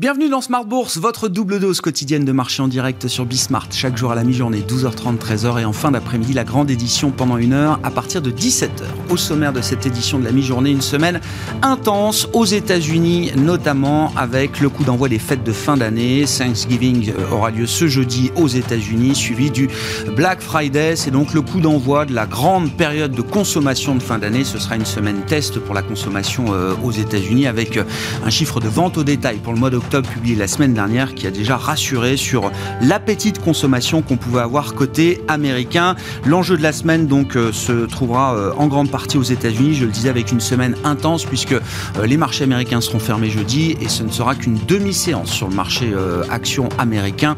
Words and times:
Bienvenue 0.00 0.30
dans 0.30 0.40
Smart 0.40 0.64
Bourse, 0.64 0.96
votre 0.96 1.28
double 1.28 1.60
dose 1.60 1.82
quotidienne 1.82 2.24
de 2.24 2.32
marché 2.32 2.62
en 2.62 2.68
direct 2.68 3.06
sur 3.06 3.26
Bismart. 3.26 3.66
Chaque 3.70 3.98
jour 3.98 4.10
à 4.10 4.14
la 4.14 4.24
mi-journée, 4.24 4.64
12h30, 4.66 5.18
13h 5.18 5.60
et 5.60 5.66
en 5.66 5.74
fin 5.74 5.90
d'après-midi, 5.90 6.32
la 6.32 6.44
grande 6.44 6.70
édition 6.70 7.10
pendant 7.10 7.36
une 7.36 7.52
heure 7.52 7.78
à 7.82 7.90
partir 7.90 8.22
de 8.22 8.30
17h. 8.30 8.70
Au 9.10 9.18
sommaire 9.18 9.52
de 9.52 9.60
cette 9.60 9.84
édition 9.84 10.18
de 10.18 10.24
la 10.24 10.32
mi-journée, 10.32 10.70
une 10.70 10.80
semaine 10.80 11.20
intense 11.60 12.30
aux 12.32 12.46
États-Unis, 12.46 13.32
notamment 13.36 14.10
avec 14.16 14.60
le 14.60 14.70
coup 14.70 14.84
d'envoi 14.84 15.10
des 15.10 15.18
fêtes 15.18 15.44
de 15.44 15.52
fin 15.52 15.76
d'année. 15.76 16.24
Thanksgiving 16.24 17.12
euh, 17.18 17.34
aura 17.34 17.50
lieu 17.50 17.66
ce 17.66 17.86
jeudi 17.86 18.30
aux 18.36 18.48
États-Unis, 18.48 19.14
suivi 19.14 19.50
du 19.50 19.68
Black 20.16 20.40
Friday. 20.40 20.96
C'est 20.96 21.10
donc 21.10 21.34
le 21.34 21.42
coup 21.42 21.60
d'envoi 21.60 22.06
de 22.06 22.14
la 22.14 22.24
grande 22.24 22.74
période 22.74 23.12
de 23.12 23.20
consommation 23.20 23.94
de 23.94 24.02
fin 24.02 24.18
d'année. 24.18 24.44
Ce 24.44 24.58
sera 24.58 24.76
une 24.76 24.86
semaine 24.86 25.20
test 25.26 25.58
pour 25.58 25.74
la 25.74 25.82
consommation 25.82 26.54
euh, 26.54 26.72
aux 26.82 26.90
États-Unis 26.90 27.46
avec 27.46 27.76
euh, 27.76 27.84
un 28.24 28.30
chiffre 28.30 28.60
de 28.60 28.68
vente 28.68 28.96
au 28.96 29.04
détail 29.04 29.36
pour 29.40 29.52
le 29.52 29.58
mois 29.58 29.68
publié 29.98 30.36
la 30.36 30.46
semaine 30.46 30.72
dernière 30.72 31.14
qui 31.14 31.26
a 31.26 31.30
déjà 31.30 31.56
rassuré 31.56 32.16
sur 32.16 32.50
l'appétit 32.80 33.32
de 33.32 33.38
consommation 33.38 34.02
qu'on 34.02 34.16
pouvait 34.16 34.40
avoir 34.40 34.74
côté 34.74 35.20
américain. 35.28 35.96
L'enjeu 36.24 36.56
de 36.56 36.62
la 36.62 36.72
semaine 36.72 37.06
donc 37.06 37.36
euh, 37.36 37.52
se 37.52 37.86
trouvera 37.86 38.34
euh, 38.34 38.52
en 38.56 38.68
grande 38.68 38.90
partie 38.90 39.18
aux 39.18 39.22
États-Unis, 39.22 39.74
je 39.74 39.84
le 39.84 39.90
disais 39.90 40.08
avec 40.08 40.30
une 40.30 40.40
semaine 40.40 40.76
intense 40.84 41.24
puisque 41.24 41.52
euh, 41.52 41.60
les 42.06 42.16
marchés 42.16 42.44
américains 42.44 42.80
seront 42.80 42.98
fermés 43.00 43.30
jeudi 43.30 43.76
et 43.80 43.88
ce 43.88 44.02
ne 44.02 44.10
sera 44.10 44.34
qu'une 44.34 44.58
demi-séance 44.68 45.30
sur 45.30 45.48
le 45.48 45.54
marché 45.54 45.92
action 46.30 46.68
américain 46.78 47.36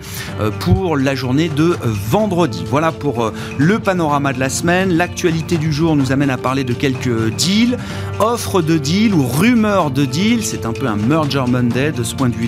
pour 0.60 0.96
la 0.96 1.14
journée 1.14 1.48
de 1.48 1.76
vendredi. 1.82 2.64
Voilà 2.68 2.92
pour 2.92 3.32
le 3.58 3.78
panorama 3.78 4.32
de 4.32 4.40
la 4.40 4.48
semaine. 4.48 4.92
L'actualité 4.92 5.56
du 5.56 5.72
jour 5.72 5.96
nous 5.96 6.12
amène 6.12 6.30
à 6.30 6.36
parler 6.36 6.64
de 6.64 6.72
quelques 6.72 7.30
deals, 7.36 7.78
offres 8.20 8.62
de 8.62 8.78
deals 8.78 9.14
ou 9.14 9.26
rumeurs 9.26 9.90
de 9.90 10.04
deals. 10.04 10.44
C'est 10.44 10.66
un 10.66 10.72
peu 10.72 10.86
un 10.86 10.96
merger 10.96 11.44
Monday 11.48 11.92
de 11.92 12.02
ce 12.02 12.14
point 12.14 12.28
de 12.28 12.34
vue 12.34 12.41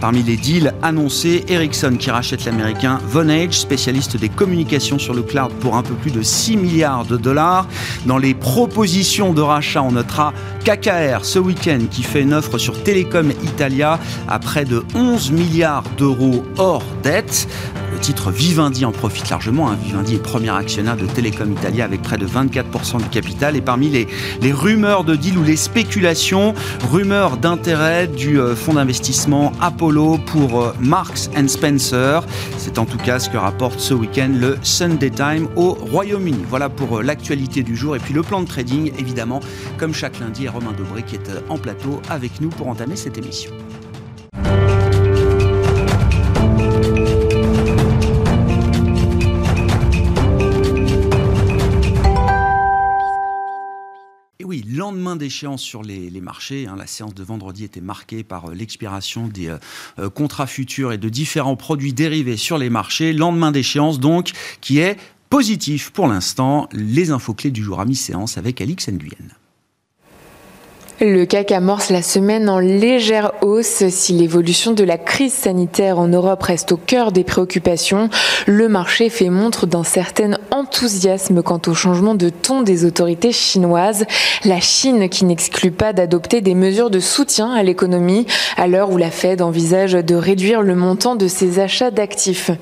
Parmi 0.00 0.22
les 0.22 0.36
deals 0.36 0.72
annoncés, 0.82 1.44
Ericsson 1.48 1.96
qui 1.98 2.10
rachète 2.10 2.44
l'américain 2.44 3.00
Vonage, 3.06 3.58
spécialiste 3.58 4.16
des 4.16 4.28
communications 4.28 4.98
sur 4.98 5.14
le 5.14 5.22
cloud 5.22 5.52
pour 5.60 5.76
un 5.76 5.82
peu 5.82 5.94
plus 5.94 6.10
de 6.10 6.22
6 6.22 6.56
milliards 6.56 7.04
de 7.04 7.16
dollars. 7.16 7.66
Dans 8.06 8.18
les 8.18 8.34
propositions 8.34 9.32
de 9.32 9.42
rachat, 9.42 9.82
on 9.82 9.92
notera 9.92 10.32
KKR 10.64 11.24
ce 11.24 11.38
week-end 11.38 11.80
qui 11.90 12.02
fait 12.02 12.22
une 12.22 12.34
offre 12.34 12.58
sur 12.58 12.82
Telecom 12.82 13.30
Italia 13.42 13.98
à 14.28 14.38
près 14.38 14.64
de 14.64 14.84
11 14.94 15.32
milliards 15.32 15.84
d'euros 15.98 16.44
hors 16.56 16.84
dette. 17.02 17.48
Titre 18.02 18.32
Vivendi 18.32 18.84
en 18.84 18.90
profite 18.90 19.30
largement. 19.30 19.70
Hein. 19.70 19.78
Vivendi 19.80 20.16
est 20.16 20.18
premier 20.18 20.50
actionnaire 20.50 20.96
de 20.96 21.06
Telecom 21.06 21.52
Italia 21.52 21.84
avec 21.84 22.02
près 22.02 22.18
de 22.18 22.26
24% 22.26 22.98
du 22.98 23.08
capital. 23.08 23.54
Et 23.54 23.60
parmi 23.60 23.90
les, 23.90 24.52
rumeurs 24.52 25.04
de 25.04 25.14
deal 25.14 25.38
ou 25.38 25.44
les 25.44 25.54
spéculations, 25.54 26.52
rumeurs 26.90 27.36
d'intérêt 27.36 28.08
du 28.08 28.40
euh, 28.40 28.56
fonds 28.56 28.74
d'investissement 28.74 29.52
Apollo 29.60 30.18
pour 30.26 30.62
euh, 30.62 30.72
Marks 30.80 31.30
Spencer. 31.46 32.26
C'est 32.58 32.78
en 32.78 32.86
tout 32.86 32.98
cas 32.98 33.20
ce 33.20 33.30
que 33.30 33.36
rapporte 33.36 33.78
ce 33.78 33.94
week-end 33.94 34.32
le 34.34 34.58
Sunday 34.62 35.10
Time 35.10 35.46
au 35.54 35.74
Royaume-Uni. 35.74 36.44
Voilà 36.48 36.68
pour 36.68 36.98
euh, 36.98 37.02
l'actualité 37.02 37.62
du 37.62 37.76
jour. 37.76 37.94
Et 37.94 38.00
puis 38.00 38.14
le 38.14 38.22
plan 38.22 38.40
de 38.40 38.48
trading, 38.48 38.90
évidemment, 38.98 39.38
comme 39.78 39.94
chaque 39.94 40.18
lundi, 40.18 40.48
Romain 40.48 40.72
Dobré 40.76 41.04
qui 41.04 41.14
est 41.14 41.30
en 41.48 41.56
plateau 41.56 42.02
avec 42.10 42.40
nous 42.40 42.48
pour 42.48 42.66
entamer 42.66 42.96
cette 42.96 43.16
émission. 43.16 43.52
Lendemain 54.92 55.16
d'échéance 55.16 55.62
sur 55.62 55.82
les, 55.82 56.10
marchés. 56.20 56.66
Hein, 56.66 56.76
la 56.76 56.86
séance 56.86 57.14
de 57.14 57.24
vendredi 57.24 57.64
était 57.64 57.80
marquée 57.80 58.22
par 58.22 58.50
euh, 58.50 58.54
l'expiration 58.54 59.26
des 59.26 59.48
euh, 59.48 59.58
euh, 59.98 60.10
contrats 60.10 60.46
futurs 60.46 60.92
et 60.92 60.98
de 60.98 61.08
différents 61.08 61.56
produits 61.56 61.94
dérivés 61.94 62.36
sur 62.36 62.58
les 62.58 62.68
marchés. 62.68 63.14
Lendemain 63.14 63.52
d'échéance 63.52 64.00
donc, 64.00 64.32
qui 64.60 64.80
est 64.80 64.98
positif 65.30 65.90
pour 65.90 66.08
l'instant. 66.08 66.68
Les 66.72 67.10
infos 67.10 67.32
clés 67.32 67.50
du 67.50 67.62
jour 67.62 67.80
à 67.80 67.86
mi-séance 67.86 68.36
avec 68.36 68.60
Alix 68.60 68.88
Nguyen. 68.88 69.41
Le 71.04 71.24
CAC 71.24 71.50
amorce 71.50 71.90
la 71.90 72.00
semaine 72.00 72.48
en 72.48 72.60
légère 72.60 73.32
hausse. 73.42 73.88
Si 73.88 74.12
l'évolution 74.12 74.70
de 74.70 74.84
la 74.84 74.98
crise 74.98 75.32
sanitaire 75.32 75.98
en 75.98 76.06
Europe 76.06 76.44
reste 76.44 76.70
au 76.70 76.76
cœur 76.76 77.10
des 77.10 77.24
préoccupations, 77.24 78.08
le 78.46 78.68
marché 78.68 79.08
fait 79.08 79.28
montre 79.28 79.66
d'un 79.66 79.82
certain 79.82 80.38
enthousiasme 80.52 81.42
quant 81.42 81.60
au 81.66 81.74
changement 81.74 82.14
de 82.14 82.28
ton 82.28 82.62
des 82.62 82.84
autorités 82.84 83.32
chinoises. 83.32 84.04
La 84.44 84.60
Chine 84.60 85.08
qui 85.08 85.24
n'exclut 85.24 85.72
pas 85.72 85.92
d'adopter 85.92 86.40
des 86.40 86.54
mesures 86.54 86.88
de 86.88 87.00
soutien 87.00 87.50
à 87.50 87.64
l'économie 87.64 88.28
à 88.56 88.68
l'heure 88.68 88.90
où 88.90 88.96
la 88.96 89.10
Fed 89.10 89.42
envisage 89.42 89.94
de 89.94 90.14
réduire 90.14 90.62
le 90.62 90.76
montant 90.76 91.16
de 91.16 91.26
ses 91.26 91.58
achats 91.58 91.90
d'actifs. 91.90 92.52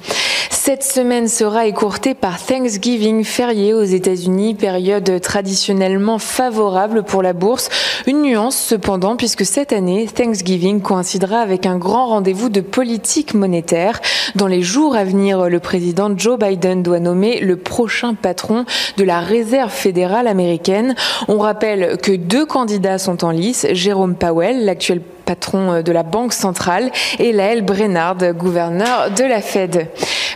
Cette 0.71 0.85
semaine 0.85 1.27
sera 1.27 1.67
écourtée 1.67 2.15
par 2.15 2.41
Thanksgiving 2.41 3.25
férié 3.25 3.75
aux 3.75 3.83
États-Unis, 3.83 4.55
période 4.55 5.21
traditionnellement 5.21 6.19
favorable 6.19 7.03
pour 7.03 7.25
la 7.25 7.33
bourse. 7.33 7.69
Une 8.07 8.23
nuance 8.23 8.57
cependant, 8.57 9.17
puisque 9.17 9.45
cette 9.45 9.73
année, 9.73 10.07
Thanksgiving 10.07 10.81
coïncidera 10.81 11.41
avec 11.41 11.67
un 11.67 11.77
grand 11.77 12.07
rendez-vous 12.07 12.51
de 12.51 12.61
politique 12.61 13.35
monétaire. 13.35 14.01
Dans 14.37 14.47
les 14.47 14.63
jours 14.63 14.95
à 14.95 15.03
venir, 15.03 15.49
le 15.51 15.59
président 15.59 16.17
Joe 16.17 16.39
Biden 16.39 16.85
doit 16.85 17.01
nommer 17.01 17.41
le 17.41 17.57
prochain 17.57 18.15
patron 18.15 18.65
de 18.97 19.03
la 19.03 19.19
Réserve 19.19 19.73
fédérale 19.73 20.29
américaine. 20.29 20.95
On 21.27 21.39
rappelle 21.39 21.99
que 22.01 22.13
deux 22.13 22.47
candidats 22.47 22.99
sont 22.99 23.25
en 23.25 23.33
lice, 23.33 23.67
Jérôme 23.73 24.15
Powell, 24.15 24.65
l'actuel 24.65 25.03
patron 25.31 25.75
euh, 25.75 25.83
de 25.83 25.93
la 25.93 26.03
Banque 26.03 26.33
centrale, 26.33 26.91
et 27.21 27.31
Laël 27.31 27.63
Brennard, 27.63 28.17
gouverneur 28.35 29.13
de 29.17 29.23
la 29.23 29.41
Fed. 29.41 29.87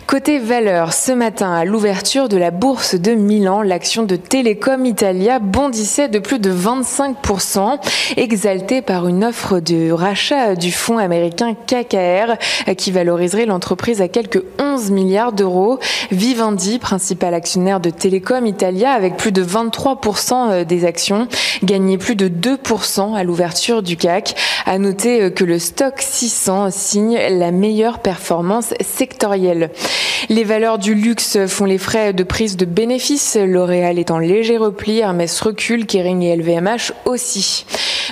Côté 0.06 0.38
valeur, 0.38 0.92
ce 0.92 1.10
matin, 1.10 1.52
à 1.52 1.64
l'ouverture 1.64 2.28
de 2.28 2.36
la 2.36 2.50
bourse 2.52 2.94
de 2.94 3.12
Milan, 3.12 3.62
l'action 3.62 4.04
de 4.04 4.14
Telecom 4.14 4.84
Italia 4.84 5.38
bondissait 5.40 6.08
de 6.08 6.18
plus 6.18 6.38
de 6.38 6.52
25%, 6.52 7.78
exaltée 8.16 8.82
par 8.82 9.08
une 9.08 9.24
offre 9.24 9.60
de 9.60 9.90
rachat 9.90 10.54
du 10.54 10.70
fonds 10.70 10.98
américain 10.98 11.54
KKR 11.54 12.36
qui 12.76 12.92
valoriserait 12.92 13.46
l'entreprise 13.46 14.02
à 14.02 14.08
quelques 14.08 14.44
11 14.60 14.90
milliards 14.90 15.32
d'euros. 15.32 15.80
Vivendi, 16.12 16.78
principal 16.78 17.34
actionnaire 17.34 17.80
de 17.80 17.90
Telecom 17.90 18.46
Italia, 18.46 18.92
avec 18.92 19.16
plus 19.16 19.32
de 19.32 19.42
23% 19.42 20.64
des 20.64 20.84
actions, 20.84 21.26
gagnait 21.64 21.98
plus 21.98 22.14
de 22.14 22.28
2% 22.28 23.16
à 23.16 23.24
l'ouverture 23.24 23.82
du 23.82 23.96
CAC. 23.96 24.36
Noter 24.84 25.22
euh, 25.22 25.30
que 25.30 25.44
le 25.44 25.58
stock 25.58 25.94
600 25.98 26.70
signe 26.70 27.18
la 27.30 27.50
meilleure 27.50 28.00
performance 28.00 28.74
sectorielle. 28.80 29.70
Les 30.28 30.44
valeurs 30.44 30.78
du 30.78 30.94
luxe 30.94 31.38
font 31.46 31.64
les 31.64 31.78
frais 31.78 32.12
de 32.12 32.22
prise 32.22 32.56
de 32.56 32.64
bénéfices. 32.64 33.36
L'Oréal 33.36 33.98
est 33.98 34.10
en 34.10 34.18
léger 34.18 34.56
repli, 34.56 34.98
Hermès 34.98 35.40
recule, 35.40 35.86
Kering 35.86 36.22
et 36.22 36.36
LVMH 36.36 36.92
aussi. 37.04 37.66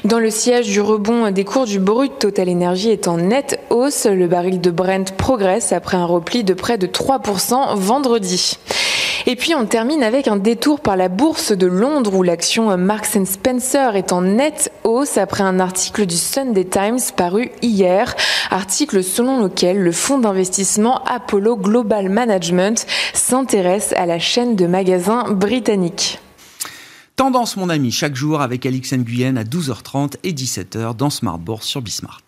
Dans 0.05 0.19
le 0.19 0.31
siège 0.31 0.69
du 0.69 0.81
rebond 0.81 1.31
des 1.31 1.45
cours 1.45 1.67
du 1.67 1.79
brut, 1.79 2.19
Total 2.19 2.49
Energy 2.49 2.91
est 2.91 3.07
en 3.07 3.19
nette 3.19 3.61
hausse. 3.71 4.07
Le 4.07 4.27
baril 4.27 4.61
de 4.61 4.71
Brent 4.71 5.13
progresse 5.17 5.73
après 5.73 5.97
un 5.97 6.07
repli 6.07 6.43
de 6.43 6.55
près 6.55 6.79
de 6.79 6.87
3% 6.87 7.77
vendredi. 7.77 8.59
Et 9.27 9.37
puis 9.37 9.55
on 9.55 9.67
termine 9.67 10.03
avec 10.03 10.29
un 10.29 10.37
détour 10.37 10.81
par 10.81 10.97
la 10.97 11.09
bourse 11.09 11.53
de 11.53 11.67
Londres 11.67 12.15
où 12.15 12.23
l'action 12.23 12.77
Marks 12.77 13.19
Spencer 13.25 13.95
est 13.95 14.13
en 14.13 14.23
nette 14.23 14.73
hausse 14.85 15.17
après 15.17 15.45
un 15.45 15.61
article 15.61 16.07
du 16.07 16.17
Sunday 16.17 16.65
Times 16.65 17.01
paru 17.17 17.51
hier, 17.63 18.15
article 18.51 19.05
selon 19.05 19.43
lequel 19.43 19.79
le 19.79 19.93
fonds 19.93 20.19
d'investissement 20.19 21.05
Apollo 21.05 21.57
Global 21.57 22.09
Management 22.09 22.87
s'intéresse 23.15 23.95
à 23.97 24.07
la 24.07 24.19
chaîne 24.19 24.57
de 24.57 24.67
magasins 24.67 25.31
britanniques. 25.31 26.19
Tendance 27.17 27.57
mon 27.57 27.69
ami 27.69 27.93
chaque 27.93 28.17
jour 28.17 28.41
avec 28.41 28.67
Alix 28.67 28.93
Nguyen 28.93 29.37
à 29.37 29.45
12h30 29.45 30.15
et 30.25 30.33
17h 30.33 30.97
dans 30.97 31.11
Smart 31.11 31.39
Bourse 31.39 31.67
sur 31.67 31.83
Bismart. 31.83 32.25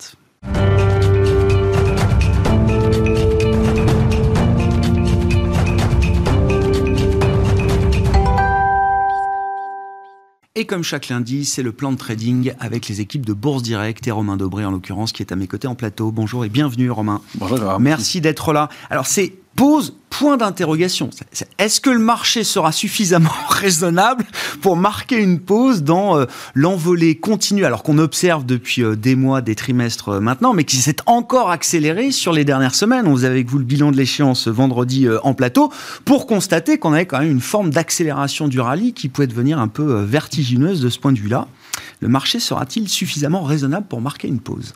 Et 10.65 10.67
comme 10.67 10.81
chaque 10.81 11.09
lundi, 11.09 11.45
c'est 11.45 11.61
le 11.61 11.73
plan 11.73 11.91
de 11.91 11.95
trading 11.95 12.53
avec 12.59 12.87
les 12.87 12.99
équipes 12.99 13.23
de 13.23 13.33
Bourse 13.33 13.61
Direct 13.61 14.07
et 14.07 14.09
Romain 14.09 14.35
Dobré 14.35 14.65
en 14.65 14.71
l'occurrence 14.71 15.11
qui 15.11 15.21
est 15.21 15.31
à 15.31 15.35
mes 15.35 15.45
côtés 15.45 15.67
en 15.67 15.75
plateau. 15.75 16.11
Bonjour 16.11 16.43
et 16.43 16.49
bienvenue 16.49 16.89
Romain. 16.89 17.21
Bonjour. 17.35 17.79
Merci 17.79 18.19
d'être 18.19 18.51
là. 18.51 18.69
Alors 18.89 19.05
c'est 19.05 19.33
pose 19.55 19.95
point 20.09 20.37
d'interrogation. 20.37 21.09
Est-ce 21.57 21.81
que 21.81 21.89
le 21.89 21.99
marché 21.99 22.43
sera 22.43 22.71
suffisamment 22.71 23.33
raisonnable 23.49 24.25
pour 24.61 24.77
marquer 24.77 25.17
une 25.17 25.39
pause 25.39 25.83
dans 25.83 26.17
euh, 26.17 26.25
l'envolée 26.53 27.15
continue, 27.15 27.65
alors 27.65 27.83
qu'on 27.83 27.97
observe 27.97 28.45
depuis 28.45 28.81
euh, 28.81 28.95
des 28.95 29.15
mois, 29.15 29.41
des 29.41 29.55
trimestres 29.55 30.09
euh, 30.09 30.19
maintenant, 30.21 30.53
mais 30.53 30.63
qui 30.63 30.77
s'est 30.77 30.97
encore 31.05 31.51
accéléré 31.51 32.11
sur 32.11 32.31
les 32.31 32.45
dernières 32.45 32.75
semaines? 32.75 33.07
On 33.07 33.13
vous 33.13 33.25
avec 33.25 33.49
vous 33.49 33.57
le 33.57 33.65
bilan 33.65 33.91
de 33.91 33.97
l'échéance 33.97 34.47
vendredi 34.47 35.07
en 35.23 35.33
plateau, 35.33 35.71
pour 36.05 36.27
constater 36.27 36.77
qu'on 36.77 36.93
avait 36.93 37.05
quand 37.05 37.19
même 37.19 37.31
une 37.31 37.41
forme 37.41 37.69
d'accélération 37.69 38.47
du 38.47 38.59
rallye 38.59 38.93
qui 38.93 39.09
pouvait 39.09 39.27
devenir 39.27 39.59
un 39.59 39.67
peu 39.67 40.01
vertigineuse 40.03 40.81
de 40.81 40.89
ce 40.89 40.99
point 40.99 41.11
de 41.11 41.19
vue-là. 41.19 41.47
Le 41.99 42.07
marché 42.07 42.39
sera-t-il 42.39 42.87
suffisamment 42.87 43.43
raisonnable 43.43 43.87
pour 43.87 44.01
marquer 44.01 44.27
une 44.27 44.39
pause? 44.39 44.73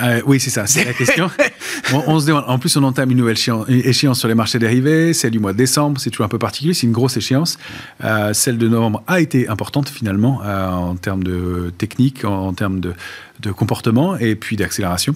Euh, 0.00 0.22
oui, 0.26 0.40
c'est 0.40 0.50
ça, 0.50 0.66
c'est 0.66 0.84
la 0.84 0.92
question. 0.92 1.30
on, 1.92 2.18
se 2.18 2.26
demande, 2.26 2.44
en 2.46 2.58
plus, 2.58 2.76
on 2.76 2.82
entame 2.82 3.10
une 3.10 3.18
nouvelle 3.18 3.36
échéance, 3.68 4.18
sur 4.18 4.28
les 4.28 4.34
marchés 4.34 4.58
dérivés, 4.58 5.12
celle 5.12 5.32
du 5.32 5.38
mois 5.38 5.52
de 5.52 5.58
décembre, 5.58 6.00
c'est 6.00 6.10
toujours 6.10 6.26
un 6.26 6.30
peu 6.30 6.38
particulier, 6.38 6.74
c'est 6.74 6.86
une 6.86 6.92
grosse 6.92 7.16
échéance. 7.16 7.58
Euh, 8.02 8.32
celle 8.32 8.58
de 8.58 8.68
novembre 8.68 9.02
a 9.06 9.20
été 9.20 9.48
importante 9.48 9.88
finalement 9.88 10.40
euh, 10.44 10.68
en 10.68 10.96
termes 10.96 11.22
de 11.22 11.72
technique, 11.76 12.24
en, 12.24 12.54
termes 12.54 12.80
de, 12.80 12.94
de 13.40 13.52
comportement 13.52 14.16
et 14.16 14.34
puis 14.34 14.56
d'accélération. 14.56 15.14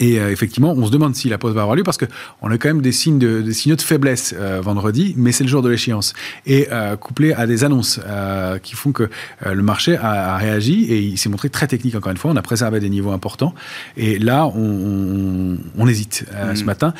Et 0.00 0.18
euh, 0.18 0.32
effectivement, 0.32 0.72
on 0.72 0.86
se 0.86 0.90
demande 0.90 1.14
si 1.14 1.28
la 1.28 1.36
pause 1.36 1.54
va 1.54 1.60
avoir 1.60 1.76
lieu 1.76 1.82
parce 1.82 1.98
qu'on 1.98 2.50
a 2.50 2.58
quand 2.58 2.68
même 2.68 2.80
des, 2.80 2.90
signes 2.90 3.18
de, 3.18 3.42
des 3.42 3.52
signaux 3.52 3.76
de 3.76 3.82
faiblesse 3.82 4.34
euh, 4.36 4.62
vendredi, 4.62 5.14
mais 5.18 5.30
c'est 5.30 5.44
le 5.44 5.50
jour 5.50 5.60
de 5.60 5.68
l'échéance. 5.68 6.14
Et 6.46 6.68
euh, 6.72 6.96
couplé 6.96 7.34
à 7.34 7.46
des 7.46 7.64
annonces 7.64 8.00
qui 8.62 8.74
font 8.74 8.92
que 8.92 9.10
le 9.44 9.62
marché 9.62 9.96
a, 9.96 10.36
réagi 10.36 10.84
et 10.84 11.00
il 11.00 11.18
s'est 11.18 11.28
montré 11.28 11.50
très 11.50 11.66
technique 11.66 11.94
encore 11.94 12.10
une 12.10 12.18
fois. 12.18 12.30
On 12.30 12.36
a 12.36 12.42
préservé 12.42 12.80
des 12.80 12.88
niveaux 12.88 13.12
importants. 13.12 13.54
Et 13.96 14.18
là, 14.18 14.46
on, 14.46 15.58
on, 15.76 15.86
hésite 15.86 16.24
ce 16.54 16.62
mmh. 16.62 16.66
matin. 16.66 16.94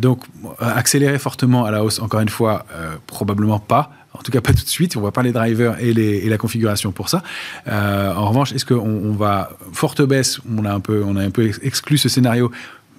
donc, 0.00 0.24
accélérer 0.58 1.18
fortement 1.18 1.64
à 1.64 1.70
la 1.70 1.84
hausse, 1.84 2.00
encore 2.00 2.20
une 2.20 2.28
fois, 2.28 2.66
probablement 3.06 3.58
pas. 3.58 3.90
En 4.18 4.22
tout 4.22 4.32
cas, 4.32 4.40
pas 4.40 4.52
tout 4.52 4.64
de 4.64 4.68
suite. 4.68 4.96
On 4.96 5.00
voit 5.00 5.12
pas 5.12 5.22
les 5.22 5.32
drivers 5.32 5.76
et, 5.80 6.28
la 6.28 6.38
configuration 6.38 6.92
pour 6.92 7.08
ça. 7.08 7.22
Euh, 7.68 8.12
en 8.12 8.28
revanche, 8.28 8.52
est-ce 8.52 8.64
qu'on 8.64 8.76
on 8.76 9.12
va 9.12 9.50
forte 9.72 10.02
baisse 10.02 10.40
On 10.56 10.64
a 10.64 10.72
un 10.72 10.80
peu, 10.80 11.02
on 11.06 11.16
a 11.16 11.22
un 11.22 11.30
peu 11.30 11.50
exclu 11.62 11.98
ce 11.98 12.08
scénario 12.08 12.50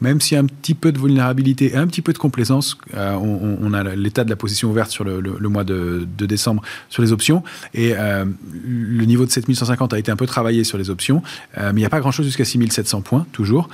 même 0.01 0.21
s'il 0.21 0.35
y 0.35 0.37
a 0.37 0.43
un 0.43 0.45
petit 0.45 0.73
peu 0.73 0.91
de 0.91 0.99
vulnérabilité 0.99 1.73
et 1.73 1.77
un 1.77 1.87
petit 1.87 2.01
peu 2.01 2.13
de 2.13 2.17
complaisance, 2.17 2.77
euh, 2.95 3.13
on, 3.13 3.73
a 3.73 3.83
l'état 3.95 4.23
de 4.23 4.29
la 4.29 4.35
position 4.35 4.69
ouverte 4.69 4.91
sur 4.91 5.03
le, 5.03 5.49
mois 5.49 5.63
de, 5.63 6.07
décembre 6.19 6.61
sur 6.89 7.01
les 7.01 7.11
options. 7.11 7.43
Et 7.73 7.93
euh, 7.95 8.25
le 8.65 9.05
niveau 9.05 9.25
de 9.25 9.31
7150 9.31 9.93
a 9.93 9.99
été 9.99 10.11
un 10.11 10.15
peu 10.15 10.25
travaillé 10.25 10.63
sur 10.63 10.77
les 10.77 10.89
options, 10.89 11.21
euh, 11.57 11.71
mais 11.73 11.81
il 11.81 11.83
n'y 11.83 11.85
a 11.85 11.89
pas 11.89 11.99
grand-chose 11.99 12.25
jusqu'à 12.25 12.45
6700 12.45 13.01
points, 13.01 13.25
toujours. 13.31 13.69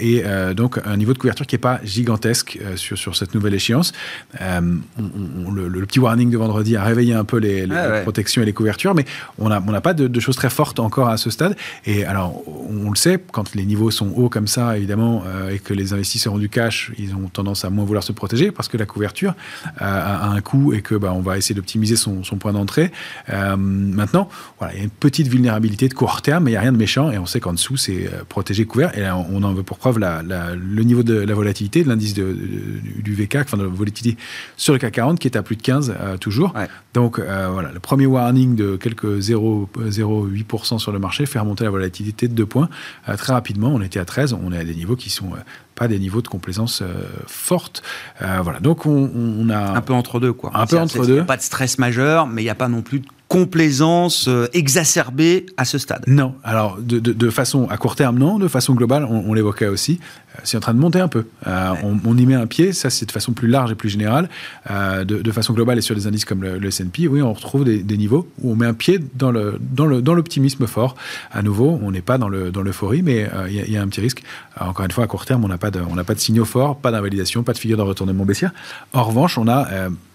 et 0.00 0.22
donc, 0.54 0.78
un 0.84 0.96
niveau 0.96 1.12
de 1.12 1.18
couverture 1.18 1.46
qui 1.46 1.54
n'est 1.54 1.60
pas 1.60 1.80
gigantesque 1.84 2.58
sur, 2.76 2.96
sur 2.96 3.16
cette 3.16 3.34
nouvelle 3.34 3.54
échéance. 3.54 3.92
le, 4.40 5.86
petit 5.88 6.00
warning 6.00 6.30
de 6.30 6.36
vendredi 6.36 6.76
a 6.76 6.84
réveillé 6.84 7.14
un 7.14 7.24
peu 7.24 7.38
les, 7.38 7.66
ah 7.70 8.00
protections 8.02 8.42
et 8.42 8.44
les 8.44 8.52
couvertures, 8.52 8.94
mais 8.94 9.04
on 9.38 9.48
n'a 9.48 9.62
on 9.66 9.80
pas 9.80 9.94
de, 9.94 10.06
de, 10.06 10.20
choses 10.20 10.36
très 10.36 10.50
fortes 10.50 10.80
encore 10.80 11.08
à 11.08 11.16
ce 11.16 11.30
stade. 11.30 11.56
Et 11.86 12.04
alors, 12.04 12.42
on 12.46 12.90
le 12.90 12.96
sait, 12.96 13.18
quand 13.32 13.54
les 13.54 13.64
niveaux 13.64 13.90
sont 13.90 14.12
hauts 14.16 14.28
comme 14.28 14.46
ça, 14.46 14.76
évidemment, 14.76 15.22
euh, 15.48 15.54
et 15.54 15.58
que 15.58 15.74
les 15.74 15.92
investisseurs 15.92 16.34
ont 16.34 16.38
du 16.38 16.48
cash, 16.48 16.92
ils 16.98 17.14
ont 17.14 17.28
tendance 17.28 17.64
à 17.64 17.70
moins 17.70 17.84
vouloir 17.84 18.04
se 18.04 18.12
protéger 18.12 18.50
parce 18.50 18.68
que 18.68 18.76
la 18.76 18.86
couverture 18.86 19.34
euh, 19.66 19.70
a 19.80 20.28
un 20.28 20.40
coût 20.40 20.72
et 20.72 20.82
que 20.82 20.94
bah, 20.94 21.12
on 21.14 21.20
va 21.20 21.38
essayer 21.38 21.54
d'optimiser 21.54 21.96
son, 21.96 22.22
point 22.38 22.52
d'entrée. 22.52 22.92
Euh, 23.30 23.56
maintenant, 23.56 24.28
voilà, 24.58 24.74
il 24.74 24.78
y 24.78 24.80
a 24.80 24.84
une 24.84 24.90
petite 24.90 25.28
vulnérabilité 25.28 25.88
de 25.88 25.94
court 25.94 26.22
terme, 26.22 26.44
mais 26.44 26.50
il 26.50 26.54
n'y 26.54 26.58
a 26.58 26.60
rien 26.60 26.72
de 26.72 26.76
méchant 26.76 27.10
et 27.10 27.18
on 27.18 27.26
sait 27.26 27.40
qu'en 27.40 27.52
dessous, 27.52 27.76
c'est 27.76 28.10
protégé, 28.28 28.64
couvert. 28.64 28.96
Et 28.96 29.00
là, 29.00 29.16
on 29.16 29.42
en 29.42 29.52
veut 29.52 29.62
pour 29.62 29.78
preuve 29.78 29.98
le 29.98 30.82
niveau 30.82 31.02
de 31.02 31.14
la 31.14 31.34
volatilité, 31.34 31.82
de 31.82 31.88
l'indice 31.88 32.14
du 32.14 33.14
VK, 33.14 33.36
enfin 33.36 33.56
de 33.56 33.62
la 33.62 33.68
volatilité 33.68 34.16
sur 34.56 34.72
le 34.72 34.78
CAC 34.78 34.94
40 34.94 35.18
qui 35.18 35.28
est 35.28 35.36
à 35.36 35.42
plus 35.42 35.56
de 35.56 35.62
15 35.62 35.94
toujours. 36.20 36.54
Donc 36.94 37.18
voilà, 37.18 37.72
le 37.72 37.80
premier 37.80 38.06
warning 38.06 38.54
de 38.54 38.76
quelques 38.76 39.18
0,08% 39.18 40.78
sur 40.78 40.92
le 40.92 40.98
marché 40.98 41.26
fait 41.26 41.38
remonter 41.38 41.64
la 41.64 41.70
volatilité 41.70 42.28
de 42.28 42.34
2 42.34 42.46
points 42.46 42.68
très 43.16 43.32
rapidement. 43.32 43.68
On 43.68 43.80
était 43.80 44.00
à 44.00 44.04
13, 44.04 44.34
on 44.34 44.52
est 44.52 44.58
à 44.58 44.64
des 44.64 44.74
niveaux 44.74 44.96
qui 44.96 45.10
sont 45.10 45.30
pas 45.74 45.88
des 45.88 45.98
niveaux 45.98 46.22
de 46.22 46.28
complaisance 46.28 46.82
euh, 46.82 47.04
fortes. 47.26 47.82
Euh, 48.22 48.38
voilà, 48.42 48.60
donc 48.60 48.84
on, 48.86 49.48
a 49.50 49.76
un 49.76 49.80
peu 49.80 49.92
entre 49.92 50.20
deux 50.20 50.32
quoi. 50.32 50.50
Un 50.54 50.66
peu 50.66 50.78
entre 50.78 51.06
deux. 51.06 51.24
Pas 51.24 51.36
de 51.36 51.42
stress 51.42 51.78
majeur, 51.78 52.26
mais 52.26 52.42
il 52.42 52.44
n'y 52.44 52.50
a 52.50 52.56
pas 52.56 52.68
non 52.68 52.82
plus 52.82 53.00
de 53.00 53.06
complaisance 53.28 54.26
euh, 54.26 54.48
exacerbée 54.54 55.46
à 55.58 55.66
ce 55.66 55.76
stade? 55.78 56.02
Non. 56.06 56.34
Alors, 56.42 56.78
de, 56.80 57.30
façon 57.30 57.68
à 57.68 57.76
court 57.76 57.94
terme, 57.94 58.18
non. 58.18 58.38
De 58.38 58.48
façon 58.48 58.74
globale, 58.74 59.04
on, 59.04 59.34
l'évoquait 59.34 59.66
aussi, 59.66 60.00
euh, 60.34 60.40
c'est 60.44 60.56
en 60.56 60.60
train 60.60 60.72
de 60.72 60.78
monter 60.78 60.98
un 60.98 61.08
peu. 61.08 61.26
Euh, 61.46 61.74
on, 61.82 62.16
y 62.16 62.26
met 62.26 62.34
un 62.34 62.46
pied, 62.46 62.72
ça 62.72 62.88
c'est 62.88 63.04
de 63.04 63.12
façon 63.12 63.32
plus 63.32 63.48
large 63.48 63.70
et 63.70 63.74
plus 63.74 63.90
générale. 63.90 64.28
de, 64.68 65.30
façon 65.30 65.52
globale 65.52 65.78
et 65.78 65.82
sur 65.82 65.94
des 65.94 66.06
indices 66.06 66.24
comme 66.24 66.42
le, 66.42 66.66
S&P, 66.66 67.06
oui, 67.06 67.20
on 67.20 67.32
retrouve 67.32 67.64
des, 67.64 67.96
niveaux 67.98 68.28
où 68.40 68.52
on 68.52 68.56
met 68.56 68.66
un 68.66 68.74
pied 68.74 68.98
dans 69.14 69.30
le 69.30 69.58
dans 69.60 69.86
le 69.86 70.00
dans 70.00 70.14
l'optimisme 70.14 70.66
fort. 70.66 70.96
À 71.30 71.42
nouveau, 71.42 71.78
on 71.82 71.90
n'est 71.90 72.00
pas 72.00 72.16
dans 72.16 72.28
le 72.28 72.50
dans 72.50 72.62
l'euphorie, 72.62 73.02
mais 73.02 73.28
il 73.48 73.70
y, 73.70 73.76
a 73.76 73.82
un 73.82 73.88
petit 73.88 74.00
risque. 74.00 74.22
encore 74.58 74.86
une 74.86 74.92
fois, 74.92 75.04
à 75.04 75.06
court 75.06 75.26
terme, 75.26 75.44
on 75.44 75.48
n'a 75.48 75.58
pas 75.58 75.70
de 75.70 75.80
on 75.80 76.02
pas 76.02 76.14
de 76.14 76.20
signaux 76.20 76.46
forts, 76.46 76.78
pas 76.78 76.90
d'invalidation, 76.90 77.42
pas 77.42 77.52
de 77.52 77.58
figure 77.58 77.76
de 77.76 77.82
retournement 77.82 78.24
baissière. 78.24 78.52
En 78.92 79.04
revanche, 79.04 79.36
on 79.36 79.48
a 79.48 79.68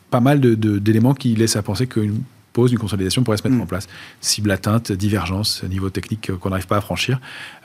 pas 0.10 0.20
mal 0.20 0.40
d'éléments 0.40 1.14
qui 1.14 1.36
laissent 1.36 1.56
à 1.56 1.62
penser 1.62 1.88
qu'une 1.88 2.22
pause, 2.54 2.72
une 2.72 2.80
consolidation 2.80 3.24
pourrait 3.24 3.38
se 3.38 3.44
mettre 3.44 3.58
mm. 3.58 3.62
en 3.62 3.66
place. 3.66 3.88
Cible 4.22 4.52
atteinte, 4.52 4.92
divergence, 4.92 5.64
niveau 5.64 5.90
technique 5.90 6.32
qu'on 6.40 6.50
n'arrive 6.50 6.68
pas 6.68 6.78
à 6.78 6.82
franchir, 6.82 7.20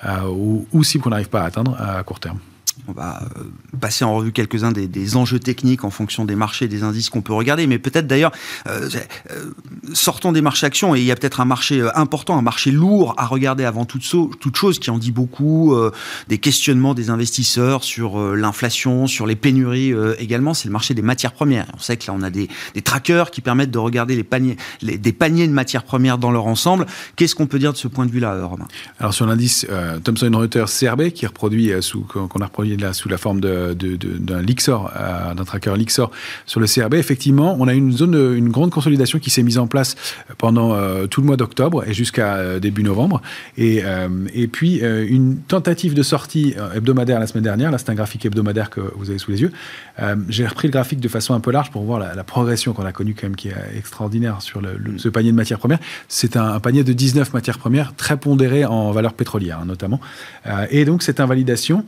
euh, 0.04 0.28
ou, 0.28 0.66
ou 0.72 0.82
cible 0.82 1.04
qu'on 1.04 1.10
n'arrive 1.10 1.28
pas 1.28 1.42
à 1.42 1.44
atteindre 1.44 1.76
à 1.80 2.02
court 2.02 2.20
terme. 2.20 2.38
On 2.86 2.92
va 2.92 3.22
euh, 3.36 3.44
passer 3.80 4.04
en 4.04 4.14
revue 4.14 4.32
quelques-uns 4.32 4.72
des, 4.72 5.16
enjeux 5.16 5.38
techniques 5.38 5.84
en 5.84 5.90
fonction 5.90 6.24
des 6.24 6.36
marchés, 6.36 6.68
des 6.68 6.82
indices 6.82 7.10
qu'on 7.10 7.22
peut 7.22 7.32
regarder. 7.32 7.66
Mais 7.66 7.78
peut-être 7.78 8.06
d'ailleurs, 8.06 8.32
euh, 8.66 8.88
euh, 9.30 9.50
sortons 9.92 10.32
des 10.32 10.40
marchés 10.40 10.66
actions 10.66 10.94
et 10.94 11.00
il 11.00 11.04
y 11.04 11.10
a 11.10 11.16
peut-être 11.16 11.40
un 11.40 11.44
marché 11.44 11.86
important, 11.94 12.38
un 12.38 12.42
marché 12.42 12.70
lourd 12.70 13.14
à 13.16 13.26
regarder 13.26 13.64
avant 13.64 13.84
toute, 13.84 14.02
chose 14.54 14.78
qui 14.78 14.90
en 14.90 14.98
dit 14.98 15.12
beaucoup, 15.12 15.76
des 16.28 16.38
questionnements 16.38 16.94
des 16.94 17.10
investisseurs 17.10 17.84
sur 17.84 18.18
l'inflation, 18.34 19.06
sur 19.06 19.26
les 19.26 19.36
pénuries 19.36 19.92
également. 20.18 20.54
C'est 20.54 20.68
le 20.68 20.72
marché 20.72 20.94
des 20.94 21.02
matières 21.02 21.32
premières. 21.32 21.66
On 21.74 21.78
sait 21.78 21.96
que 21.96 22.06
là, 22.06 22.14
on 22.18 22.22
a 22.22 22.30
des, 22.30 22.48
trackers 22.84 23.30
qui 23.30 23.40
permettent 23.40 23.70
de 23.70 23.78
regarder 23.78 24.16
les 24.16 24.24
paniers, 24.24 24.56
des 24.82 25.12
paniers 25.12 25.46
de 25.46 25.52
matières 25.52 25.84
premières 25.84 26.18
dans 26.18 26.30
leur 26.30 26.46
ensemble. 26.46 26.86
Qu'est-ce 27.16 27.34
qu'on 27.34 27.46
peut 27.46 27.58
dire 27.58 27.72
de 27.72 27.78
ce 27.78 27.88
point 27.88 28.06
de 28.06 28.10
vue-là, 28.10 28.44
Romain? 28.44 28.68
Alors 28.98 29.14
sur 29.14 29.26
l'indice 29.26 29.66
Thomson 30.04 30.30
Reuters 30.34 30.68
CRB 30.68 31.10
qui 31.10 31.26
reproduit 31.26 31.72
qu'on 32.08 32.40
a 32.40 32.44
reproduit 32.44 32.67
sous 32.92 33.08
la 33.08 33.18
forme 33.18 33.40
d'un 33.40 34.42
Lixor, 34.42 34.90
euh, 34.96 35.34
d'un 35.34 35.44
tracker 35.44 35.74
Lixor 35.76 36.10
sur 36.46 36.60
le 36.60 36.66
CRB, 36.66 36.94
effectivement, 36.94 37.56
on 37.58 37.68
a 37.68 37.74
une 37.74 37.92
zone, 37.92 38.14
une 38.36 38.50
grande 38.50 38.70
consolidation 38.70 39.18
qui 39.18 39.30
s'est 39.30 39.42
mise 39.42 39.58
en 39.58 39.66
place 39.66 39.96
pendant 40.38 40.74
euh, 40.74 41.06
tout 41.06 41.20
le 41.20 41.26
mois 41.26 41.36
d'octobre 41.36 41.84
et 41.86 41.94
jusqu'à 41.94 42.36
euh, 42.36 42.58
début 42.58 42.82
novembre. 42.82 43.22
Et, 43.56 43.82
et 44.34 44.48
puis, 44.48 44.78
une 44.78 45.38
tentative 45.38 45.94
de 45.94 46.02
sortie 46.02 46.54
hebdomadaire 46.74 47.18
la 47.18 47.26
semaine 47.26 47.44
dernière. 47.44 47.70
Là, 47.70 47.78
c'est 47.78 47.90
un 47.90 47.94
graphique 47.94 48.24
hebdomadaire 48.24 48.70
que 48.70 48.80
vous 48.96 49.10
avez 49.10 49.18
sous 49.18 49.30
les 49.30 49.40
yeux. 49.40 49.52
J'ai 50.28 50.46
repris 50.46 50.68
le 50.68 50.72
graphique 50.72 51.00
de 51.00 51.08
façon 51.08 51.34
un 51.34 51.40
peu 51.40 51.50
large 51.50 51.70
pour 51.70 51.82
voir 51.82 51.98
la, 51.98 52.24
progression 52.24 52.72
qu'on 52.72 52.84
a 52.84 52.92
connue 52.92 53.14
quand 53.14 53.24
même, 53.24 53.36
qui 53.36 53.48
est 53.48 53.54
extraordinaire 53.76 54.42
sur 54.42 54.60
ce 54.96 55.08
panier 55.08 55.30
de 55.30 55.36
matières 55.36 55.58
premières. 55.58 55.78
C'est 56.08 56.36
un, 56.36 56.60
panier 56.60 56.84
de 56.84 56.92
19 56.92 57.32
matières 57.32 57.58
premières 57.58 57.94
très 57.94 58.16
pondéré 58.16 58.64
en 58.64 58.92
valeur 58.92 59.14
pétrolière, 59.14 59.60
hein, 59.62 59.66
notamment. 59.66 60.00
et 60.70 60.84
donc, 60.84 61.02
cette 61.02 61.20
invalidation, 61.20 61.84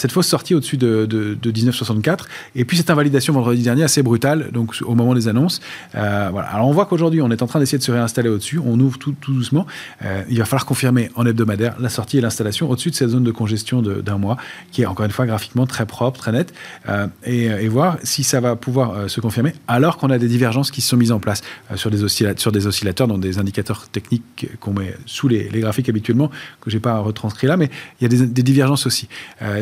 cette 0.00 0.12
fausse 0.12 0.28
sortie 0.28 0.54
au-dessus 0.54 0.78
de, 0.78 1.04
de, 1.06 1.50
1964. 1.50 2.26
Et 2.54 2.64
puis 2.64 2.78
cette 2.78 2.88
invalidation 2.88 3.34
vendredi 3.34 3.62
dernier 3.62 3.82
assez 3.82 4.02
brutale, 4.02 4.50
donc 4.50 4.74
au 4.82 4.94
moment 4.94 5.14
des 5.14 5.28
annonces. 5.28 5.60
Euh, 5.94 6.28
voilà. 6.32 6.48
Alors 6.48 6.68
on 6.68 6.72
voit 6.72 6.86
qu'aujourd'hui 6.86 7.20
on 7.20 7.30
est 7.30 7.42
en 7.42 7.46
train 7.46 7.60
d'essayer 7.60 7.78
de 7.78 7.82
se 7.82 7.92
réinstaller 7.92 8.30
au-dessus. 8.30 8.58
On 8.64 8.80
ouvre 8.80 8.98
tout, 8.98 9.14
doucement. 9.28 9.66
Euh, 10.04 10.22
il 10.30 10.38
va 10.38 10.46
falloir 10.46 10.64
confirmer 10.64 11.10
en 11.16 11.26
hebdomadaire 11.26 11.76
la 11.78 11.90
sortie 11.90 12.16
et 12.16 12.20
l'installation 12.22 12.70
au-dessus 12.70 12.90
de 12.90 12.94
cette 12.94 13.10
zone 13.10 13.24
de 13.24 13.30
congestion 13.30 13.82
d'un 13.82 14.16
mois, 14.16 14.38
qui 14.72 14.82
est 14.82 14.86
encore 14.86 15.04
une 15.04 15.12
fois 15.12 15.26
graphiquement 15.26 15.66
très 15.66 15.84
propre, 15.84 16.18
très 16.18 16.32
nette, 16.32 16.54
euh, 16.88 17.06
et, 17.24 17.68
voir 17.68 17.98
si 18.02 18.24
ça 18.24 18.40
va 18.40 18.56
pouvoir 18.56 19.08
se 19.08 19.20
confirmer 19.20 19.52
alors 19.68 19.96
qu'on 19.96 20.10
a 20.10 20.18
des 20.18 20.26
divergences 20.26 20.70
qui 20.70 20.80
sont 20.80 20.96
mises 20.96 21.12
en 21.12 21.20
place 21.20 21.42
sur, 21.76 21.90
des 21.90 22.02
oscillateurs, 22.02 23.06
dans 23.06 23.18
des 23.18 23.38
indicateurs 23.38 23.88
techniques 23.88 24.48
qu'on 24.58 24.72
met 24.72 24.96
sous 25.06 25.28
les, 25.28 25.48
les, 25.50 25.60
graphiques 25.60 25.88
habituellement, 25.88 26.30
que 26.60 26.70
j'ai 26.70 26.80
pas 26.80 26.98
retranscrit 26.98 27.46
là, 27.46 27.56
mais 27.56 27.70
il 28.00 28.04
y 28.04 28.06
a 28.06 28.08
des, 28.08 28.26
des 28.26 28.42
divergences 28.42 28.86
aussi. 28.86 29.08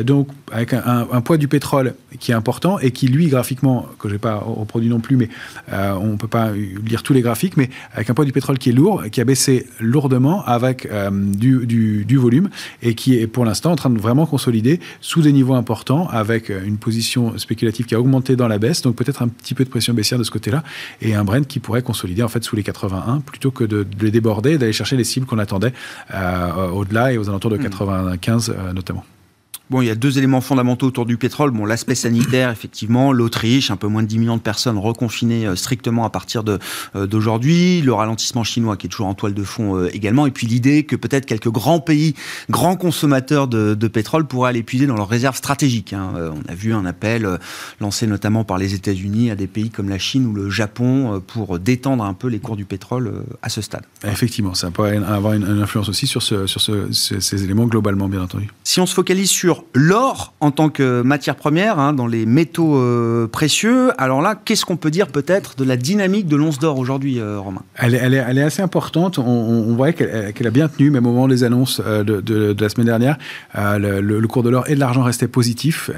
donc 0.03 0.18
avec 0.51 0.73
un, 0.73 1.21
poids 1.21 1.37
du 1.37 1.47
pétrole 1.47 1.95
qui 2.19 2.31
est 2.31 2.35
important 2.35 2.79
et 2.79 2.91
qui, 2.91 3.07
lui, 3.07 3.27
graphiquement, 3.27 3.87
que 3.99 4.07
je 4.07 4.13
n'ai 4.13 4.19
pas 4.19 4.35
reproduit 4.35 4.89
non 4.89 4.99
plus, 4.99 5.15
mais 5.15 5.29
euh, 5.71 5.93
on 5.93 6.07
ne 6.07 6.17
peut 6.17 6.27
pas 6.27 6.51
lire 6.51 7.03
tous 7.03 7.13
les 7.13 7.21
graphiques, 7.21 7.57
mais 7.57 7.69
avec 7.93 8.09
un 8.09 8.13
poids 8.13 8.25
du 8.25 8.31
pétrole 8.31 8.57
qui 8.57 8.69
est 8.69 8.73
lourd, 8.73 9.03
qui 9.11 9.21
a 9.21 9.25
baissé 9.25 9.67
lourdement 9.79 10.43
avec 10.45 10.85
euh, 10.85 11.09
du, 11.11 11.65
du, 11.65 12.17
volume 12.17 12.49
et 12.81 12.95
qui 12.95 13.17
est 13.17 13.27
pour 13.27 13.45
l'instant 13.45 13.71
en 13.71 13.75
train 13.75 13.89
de 13.89 13.99
vraiment 13.99 14.25
consolider 14.25 14.79
sous 14.99 15.21
des 15.21 15.31
niveaux 15.31 15.53
importants 15.53 16.07
avec 16.09 16.49
une 16.49 16.77
position 16.77 17.37
spéculative 17.37 17.85
qui 17.85 17.95
a 17.95 17.99
augmenté 17.99 18.35
dans 18.35 18.47
la 18.47 18.59
baisse, 18.59 18.81
donc 18.81 18.95
peut-être 18.95 19.21
un 19.21 19.27
petit 19.27 19.53
peu 19.53 19.63
de 19.63 19.69
pression 19.69 19.93
baissière 19.93 20.19
de 20.19 20.23
ce 20.23 20.31
côté-là 20.31 20.63
et 21.01 21.15
un 21.15 21.23
Brent 21.23 21.47
qui 21.47 21.59
pourrait 21.59 21.81
consolider 21.81 22.23
en 22.23 22.27
fait 22.27 22.43
sous 22.43 22.55
les 22.55 22.63
81 22.63 23.21
plutôt 23.21 23.51
que 23.51 23.63
de, 23.63 23.85
les 24.01 24.11
déborder, 24.11 24.57
d'aller 24.57 24.73
chercher 24.73 24.97
les 24.97 25.03
cibles 25.03 25.25
qu'on 25.25 25.39
attendait 25.39 25.73
euh, 26.13 26.69
au-delà 26.69 27.13
et 27.13 27.17
aux 27.17 27.29
alentours 27.29 27.51
de 27.51 27.57
95 27.57 28.49
hmm. 28.49 28.73
notamment. 28.73 29.05
Bon, 29.69 29.83
il 29.83 29.87
y 29.87 29.91
a 29.91 29.95
deux 29.95 30.17
éléments 30.17 30.41
fondamentaux 30.41 30.87
autour 30.87 31.05
du 31.05 31.17
pétrole. 31.17 31.51
Bon, 31.51 31.63
l'aspect 31.63 31.93
sanitaire, 31.93 32.49
effectivement, 32.49 33.13
l'Autriche, 33.13 33.69
un 33.69 33.75
peu 33.75 33.87
moins 33.87 34.01
de 34.01 34.07
10 34.07 34.17
millions 34.17 34.37
de 34.37 34.41
personnes 34.41 34.79
reconfinées 34.79 35.45
euh, 35.45 35.55
strictement 35.55 36.05
à 36.05 36.09
partir 36.09 36.41
euh, 36.47 37.05
d'aujourd'hui, 37.05 37.81
le 37.81 37.93
ralentissement 37.93 38.43
chinois 38.43 38.77
qui 38.77 38.87
est 38.87 38.89
toujours 38.89 39.05
en 39.05 39.13
toile 39.13 39.35
de 39.35 39.43
fond 39.43 39.77
euh, 39.77 39.89
également, 39.93 40.25
et 40.25 40.31
puis 40.31 40.47
l'idée 40.47 40.85
que 40.85 40.95
peut-être 40.95 41.27
quelques 41.27 41.51
grands 41.51 41.79
pays, 41.79 42.15
grands 42.49 42.75
consommateurs 42.75 43.47
de, 43.47 43.75
de 43.75 43.87
pétrole 43.87 44.25
pourraient 44.25 44.49
aller 44.49 44.63
puiser 44.63 44.87
dans 44.87 44.95
leurs 44.95 45.07
réserves 45.07 45.35
stratégiques. 45.35 45.93
Hein. 45.93 46.13
on 46.15 46.51
a 46.51 46.55
vu 46.55 46.73
un 46.73 46.85
appel 46.85 47.27
lancé 47.79 48.07
notamment 48.07 48.43
par 48.43 48.57
les 48.57 48.73
États-Unis 48.73 49.29
à 49.29 49.35
des 49.35 49.47
pays 49.47 49.69
comme 49.69 49.89
la 49.89 49.99
Chine 49.99 50.25
ou 50.25 50.33
le 50.33 50.49
Japon 50.49 51.21
pour 51.27 51.59
détendre 51.59 52.03
un 52.03 52.15
peu 52.15 52.27
les 52.27 52.39
cours 52.39 52.55
du 52.55 52.65
pétrole 52.65 53.23
à 53.43 53.49
ce 53.49 53.61
stade. 53.61 53.83
Effectivement, 54.03 54.55
ça 54.55 54.71
peut 54.71 54.83
avoir 54.83 55.33
une, 55.33 55.43
influence 55.61 55.89
aussi 55.89 56.07
sur, 56.07 56.23
ce, 56.23 56.47
sur 56.47 56.61
ce, 56.61 56.91
ces 56.91 57.43
éléments 57.43 57.65
globalement, 57.65 58.07
bien 58.07 58.21
entendu. 58.21 58.49
Si 58.63 58.79
on 58.79 58.85
se 58.85 58.93
focalise 58.93 59.29
sur 59.29 59.58
l'or 59.73 60.33
en 60.39 60.51
tant 60.51 60.69
que 60.69 61.01
matière 61.01 61.35
première, 61.35 61.79
hein, 61.79 61.93
dans 61.93 62.07
les 62.07 62.25
métaux 62.25 62.77
euh, 62.77 63.27
précieux. 63.27 63.91
Alors 63.97 64.21
là, 64.21 64.35
qu'est-ce 64.35 64.65
qu'on 64.65 64.77
peut 64.77 64.91
dire 64.91 65.07
peut-être 65.07 65.55
de 65.55 65.63
la 65.63 65.77
dynamique 65.77 66.27
de 66.27 66.35
l'once 66.35 66.59
d'or 66.59 66.77
aujourd'hui, 66.77 67.19
euh, 67.19 67.39
Romain? 67.39 67.61
Elle 67.75 67.95
est, 67.95 68.41
assez 68.41 68.61
importante. 68.61 69.19
On, 69.19 69.23
on 69.23 69.75
voit 69.75 69.91
qu'elle 69.91 70.47
a 70.47 70.49
bien 70.51 70.67
tenu, 70.67 70.91
même 70.91 71.05
au 71.05 71.11
moment 71.11 71.27
des 71.27 71.43
annonces 71.43 71.81
euh, 71.85 72.03
de, 72.03 72.55
la 72.59 72.69
semaine 72.69 72.87
dernière. 72.87 73.17
Le, 73.55 74.01
le, 74.01 74.27
cours 74.27 74.43
de 74.43 74.49
l'or 74.49 74.69
et 74.69 74.75
de 74.75 74.79
l'argent 74.79 75.03
restait 75.03 75.27
positif, 75.27 75.89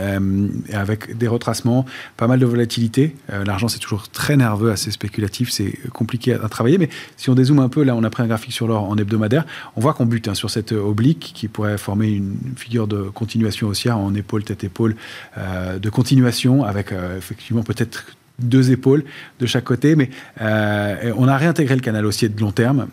avec 0.74 1.18
des 1.18 1.27
retracements, 1.27 1.86
pas 2.18 2.27
mal 2.27 2.39
de 2.39 2.46
volatilité. 2.46 3.15
l'argent, 3.46 3.68
c'est 3.68 3.80
toujours 3.80 4.10
très 4.10 4.38
nerveux, 4.38 4.72
assez 4.72 4.91
spéculatif, 4.91 5.51
c'est 5.51 5.74
compliqué 5.91 6.34
à, 6.34 6.50
travailler. 6.50 6.77
Mais 6.77 6.89
si 7.18 7.30
on 7.30 7.36
dézoome 7.36 7.60
un 7.60 7.70
peu, 7.70 7.84
là, 7.84 7.96
on 7.96 8.03
a 8.03 8.10
pris 8.10 8.24
un 8.24 8.27
graphique 8.27 8.53
sur 8.53 8.68
l'or 8.68 8.89
en 8.89 8.98
hebdomadaire, 8.98 9.46
on 9.75 9.82
voit 9.82 9.94
qu'on 9.94 10.06
bute 10.06 10.27
hein, 10.27 10.34
sur 10.34 10.50
cette 10.50 10.72
oblique 10.72 11.32
qui 11.36 11.48
pourrait 11.48 11.77
former 11.77 12.10
une 12.10 12.38
figure 12.56 12.88
de 12.88 13.03
continuation 13.03 13.50
haussière 13.63 13.98
en 13.98 14.13
épaule, 14.15 14.43
tête-épaule, 14.43 14.96
euh, 15.38 15.79
de 15.79 15.89
continuation 15.89 16.63
avec 16.63 16.91
euh, 16.91 17.17
effectivement 17.17 17.63
peut-être 17.63 18.05
deux 18.39 18.72
épaules 18.72 19.03
de 19.39 19.46
chaque 19.46 19.65
côté, 19.65 19.96
mais 19.96 20.10
euh, 20.41 21.13
on 21.15 21.27
a 21.27 21.38
réintégré 21.38 21.75
le 21.75 21.81
canal 21.81 22.05
haussier 22.08 22.27
de 22.27 22.39
long 22.41 22.51
terme, 22.51 22.88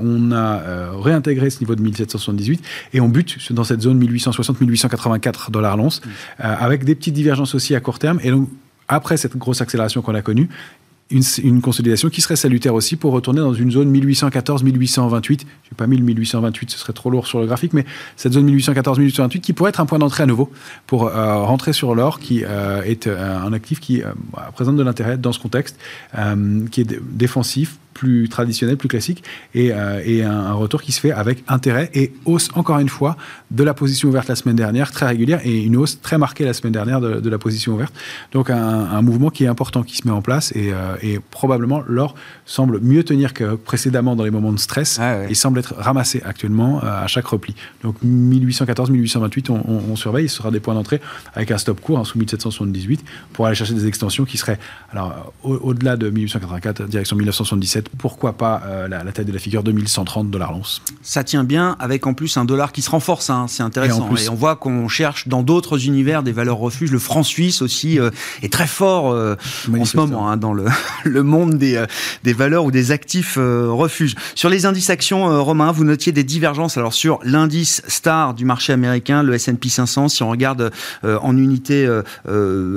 on 0.00 0.32
a 0.32 0.90
réintégré 1.02 1.50
ce 1.50 1.60
niveau 1.60 1.74
de 1.74 1.82
1778 1.82 2.64
et 2.94 3.00
on 3.00 3.10
bute 3.10 3.52
dans 3.52 3.64
cette 3.64 3.82
zone 3.82 4.02
1860-1884 4.02 5.50
dollars 5.50 5.76
l'once, 5.76 6.00
avec 6.38 6.84
des 6.84 6.94
petites 6.94 7.12
divergences 7.12 7.54
aussi 7.54 7.74
à 7.74 7.80
court 7.80 7.98
terme. 7.98 8.20
Et 8.22 8.30
donc, 8.30 8.48
après 8.88 9.18
cette 9.18 9.36
grosse 9.36 9.60
accélération 9.60 10.00
qu'on 10.00 10.14
a 10.14 10.22
connue, 10.22 10.48
une, 11.10 11.60
consolidation 11.60 12.08
qui 12.08 12.20
serait 12.20 12.36
salutaire 12.36 12.74
aussi 12.74 12.96
pour 12.96 13.12
retourner 13.12 13.40
dans 13.40 13.52
une 13.52 13.70
zone 13.70 13.92
1814-1828. 13.94 15.20
Je 15.22 15.34
n'ai 15.34 15.46
pas 15.76 15.86
mis 15.86 15.96
le 15.96 16.04
1828, 16.04 16.70
ce 16.70 16.78
serait 16.78 16.92
trop 16.92 17.10
lourd 17.10 17.26
sur 17.26 17.40
le 17.40 17.46
graphique, 17.46 17.72
mais 17.72 17.84
cette 18.16 18.32
zone 18.32 18.50
1814-1828 18.56 19.40
qui 19.40 19.52
pourrait 19.52 19.70
être 19.70 19.80
un 19.80 19.86
point 19.86 19.98
d'entrée 19.98 20.22
à 20.22 20.26
nouveau 20.26 20.50
pour 20.86 21.08
euh, 21.08 21.42
rentrer 21.42 21.72
sur 21.72 21.94
l'or, 21.94 22.20
qui 22.20 22.42
euh, 22.44 22.82
est 22.82 23.06
euh, 23.06 23.38
un 23.38 23.52
actif 23.52 23.80
qui 23.80 24.02
présente 24.54 24.76
de 24.76 24.82
l'intérêt 24.82 25.18
dans 25.18 25.32
ce 25.32 25.38
contexte, 25.38 25.78
qui 26.70 26.80
est 26.80 27.00
défensif, 27.12 27.78
plus 27.94 28.28
traditionnel, 28.28 28.76
plus 28.76 28.88
classique, 28.88 29.22
et, 29.54 29.72
euh, 29.72 30.02
et 30.04 30.22
un, 30.22 30.52
retour 30.52 30.82
qui 30.82 30.92
se 30.92 31.00
fait 31.00 31.12
avec 31.12 31.42
intérêt 31.48 31.90
et 31.94 32.12
hausse, 32.24 32.48
encore 32.54 32.78
une 32.78 32.88
fois, 32.88 33.16
de 33.50 33.62
la 33.62 33.72
position 33.72 34.08
ouverte 34.08 34.28
la 34.28 34.34
semaine 34.34 34.56
dernière, 34.56 34.90
très 34.90 35.06
régulière, 35.06 35.40
et 35.44 35.62
une 35.62 35.76
hausse 35.76 36.00
très 36.00 36.18
marquée 36.18 36.44
la 36.44 36.52
semaine 36.52 36.72
dernière 36.72 37.00
de, 37.00 37.20
de 37.20 37.30
la 37.30 37.38
position 37.38 37.72
ouverte. 37.72 37.94
Donc 38.32 38.50
un, 38.50 38.56
un, 38.58 39.02
mouvement 39.02 39.30
qui 39.30 39.44
est 39.44 39.46
important, 39.46 39.82
qui 39.82 39.96
se 39.96 40.06
met 40.06 40.12
en 40.12 40.22
place, 40.22 40.52
et, 40.54 40.72
euh, 40.72 40.96
et 41.02 41.20
probablement 41.30 41.82
l'or 41.86 42.14
semble 42.44 42.80
mieux 42.80 43.04
tenir 43.04 43.32
que 43.32 43.54
précédemment 43.54 44.16
dans 44.16 44.24
les 44.24 44.30
moments 44.30 44.52
de 44.52 44.58
stress, 44.58 44.98
ah 45.00 45.24
et 45.28 45.34
semble 45.34 45.60
être 45.60 45.74
ramassé 45.76 46.20
actuellement 46.24 46.82
euh, 46.82 47.04
à 47.04 47.06
chaque 47.06 47.26
repli. 47.26 47.54
Donc 47.82 47.96
1814-1828, 48.04 49.50
on, 49.50 49.54
on, 49.54 49.92
on, 49.92 49.96
surveille, 49.96 50.28
ce 50.28 50.36
sera 50.36 50.50
des 50.50 50.60
points 50.60 50.74
d'entrée 50.74 51.00
avec 51.34 51.50
un 51.50 51.58
stop 51.58 51.80
court 51.80 51.98
hein, 51.98 52.04
sous 52.04 52.18
1778 52.18 53.04
pour 53.32 53.46
aller 53.46 53.54
chercher 53.54 53.74
des 53.74 53.86
extensions 53.86 54.24
qui 54.24 54.36
seraient, 54.36 54.58
alors 54.92 55.32
au-delà 55.42 55.96
de 55.96 56.10
1884, 56.10 56.88
direction 56.88 57.16
1977, 57.16 57.83
pourquoi 57.98 58.32
pas 58.34 58.62
euh, 58.66 58.88
la, 58.88 59.04
taille 59.12 59.24
de 59.24 59.32
la 59.32 59.38
figure 59.38 59.62
2130 59.62 60.30
dollars 60.30 60.52
l'once. 60.52 60.82
Ça 61.02 61.24
tient 61.24 61.44
bien 61.44 61.76
avec 61.78 62.06
en 62.06 62.14
plus 62.14 62.36
un 62.36 62.44
dollar 62.44 62.72
qui 62.72 62.82
se 62.82 62.90
renforce, 62.90 63.30
hein, 63.30 63.46
c'est 63.48 63.62
intéressant. 63.62 64.08
Et, 64.16 64.28
on 64.28 64.34
voit 64.34 64.56
qu'on 64.56 64.88
cherche 64.88 65.28
dans 65.28 65.42
d'autres 65.42 65.86
univers 65.86 66.22
des 66.22 66.32
valeurs 66.32 66.58
refuges. 66.58 66.90
Le 66.90 66.98
franc 66.98 67.22
suisse 67.22 67.62
aussi 67.62 67.98
euh, 67.98 68.10
est 68.42 68.52
très 68.52 68.66
fort 68.66 69.12
euh, 69.12 69.36
en 69.78 69.84
ce 69.84 69.96
moment 69.96 70.28
hein, 70.28 70.36
dans 70.36 70.52
le, 70.52 70.66
le 71.04 71.22
monde 71.22 71.54
des, 71.54 71.84
des 72.22 72.32
valeurs 72.32 72.64
ou 72.64 72.70
des 72.70 72.90
actifs 72.90 73.36
refuges. 73.36 74.14
Sur 74.34 74.48
les 74.48 74.66
indices 74.66 74.90
actions, 74.90 75.42
Romain, 75.42 75.72
vous 75.72 75.84
notiez 75.84 76.12
des 76.12 76.24
divergences 76.24 76.76
alors 76.76 76.92
sur 76.92 77.18
l'indice 77.22 77.82
star 77.88 78.34
du 78.34 78.44
marché 78.44 78.72
américain, 78.72 79.22
le 79.22 79.34
S&P 79.34 79.68
500, 79.68 80.08
si 80.08 80.22
on 80.22 80.30
regarde 80.30 80.70
en 81.02 81.36
unité 81.36 81.88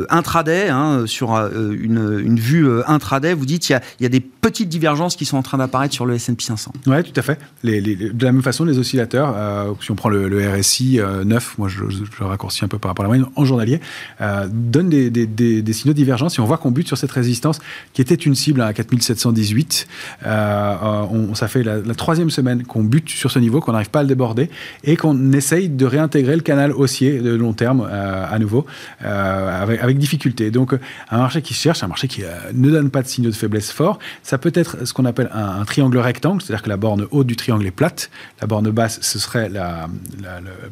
intraday, 0.09 0.69
hein, 0.69 1.03
sur 1.05 1.35
une, 1.35 2.19
une, 2.23 2.39
vue 2.39 2.67
intraday, 2.85 3.33
vous 3.33 3.45
dites 3.45 3.69
il 3.69 3.73
y 3.73 3.75
a, 3.75 3.81
y 3.99 4.05
a 4.05 4.09
des 4.09 4.19
petites 4.19 4.69
divergences 4.69 4.96
qui 5.15 5.25
sont 5.25 5.37
en 5.37 5.43
train 5.43 5.57
d'apparaître 5.57 5.93
sur 5.93 6.05
le 6.05 6.15
S&P 6.15 6.43
500. 6.43 6.71
Oui, 6.87 7.03
tout 7.03 7.17
à 7.17 7.21
fait. 7.21 7.39
De 7.63 8.25
la 8.25 8.31
même 8.31 8.41
façon, 8.41 8.65
les 8.65 8.77
oscillateurs, 8.77 9.33
euh, 9.35 9.73
si 9.81 9.91
on 9.91 9.95
prend 9.95 10.09
le, 10.09 10.27
RSI 10.49 10.99
9, 11.25 11.47
euh, 11.47 11.53
moi 11.57 11.67
je, 11.69 11.83
le 11.83 12.25
raccourcis 12.25 12.65
un 12.65 12.67
peu 12.67 12.79
par 12.79 12.89
rapport 12.89 13.05
à 13.05 13.07
la 13.07 13.09
moyenne, 13.09 13.27
en 13.35 13.45
journalier, 13.45 13.79
euh, 14.21 14.47
donnent 14.51 14.89
des, 14.89 15.73
signaux 15.73 15.93
de 15.93 15.97
divergence 15.97 16.37
et 16.37 16.41
on 16.41 16.45
voit 16.45 16.57
qu'on 16.57 16.71
bute 16.71 16.87
sur 16.87 16.97
cette 16.97 17.11
résistance 17.11 17.59
qui 17.93 18.01
était 18.01 18.15
une 18.15 18.35
cible 18.35 18.61
à 18.61 18.73
4718. 18.73 19.87
On, 20.25 21.35
ça 21.35 21.47
fait 21.47 21.63
la, 21.63 21.81
troisième 21.93 22.29
semaine 22.29 22.63
qu'on 22.63 22.83
bute 22.83 23.09
sur 23.09 23.31
ce 23.31 23.39
niveau, 23.39 23.61
qu'on 23.61 23.71
n'arrive 23.71 23.89
pas 23.89 23.99
à 23.99 24.03
le 24.03 24.09
déborder 24.09 24.49
et 24.83 24.97
qu'on 24.97 25.31
essaye 25.33 25.69
de 25.69 25.85
réintégrer 25.85 26.35
le 26.35 26.41
canal 26.41 26.71
haussier 26.71 27.19
de 27.19 27.33
long 27.33 27.53
terme 27.53 27.81
à 27.81 28.37
nouveau 28.39 28.65
avec, 29.01 29.81
avec, 29.81 29.97
difficulté. 29.97 30.51
Donc 30.51 30.73
un 31.09 31.17
marché 31.17 31.41
qui 31.41 31.53
cherche, 31.53 31.83
un 31.83 31.87
marché 31.87 32.07
qui 32.07 32.21
ne 32.53 32.71
donne 32.71 32.89
pas 32.89 33.01
de 33.01 33.07
signaux 33.07 33.29
de 33.29 33.35
faiblesse 33.35 33.71
forts, 33.71 33.99
ça 34.23 34.37
peut 34.37 34.51
être 34.53 34.86
ce 34.87 34.93
qu'on 34.93 35.05
appelle 35.05 35.29
un, 35.33 35.63
triangle 35.65 35.97
rectangle, 35.97 36.41
c'est-à-dire 36.41 36.63
que 36.63 36.69
la 36.69 36.77
borne 36.77 37.07
haute 37.11 37.27
du 37.27 37.35
triangle 37.35 37.65
est 37.65 37.71
plate, 37.71 38.09
la 38.41 38.47
borne 38.47 38.69
basse, 38.71 38.99
ce 39.01 39.19
serait 39.19 39.49
la, 39.49 39.87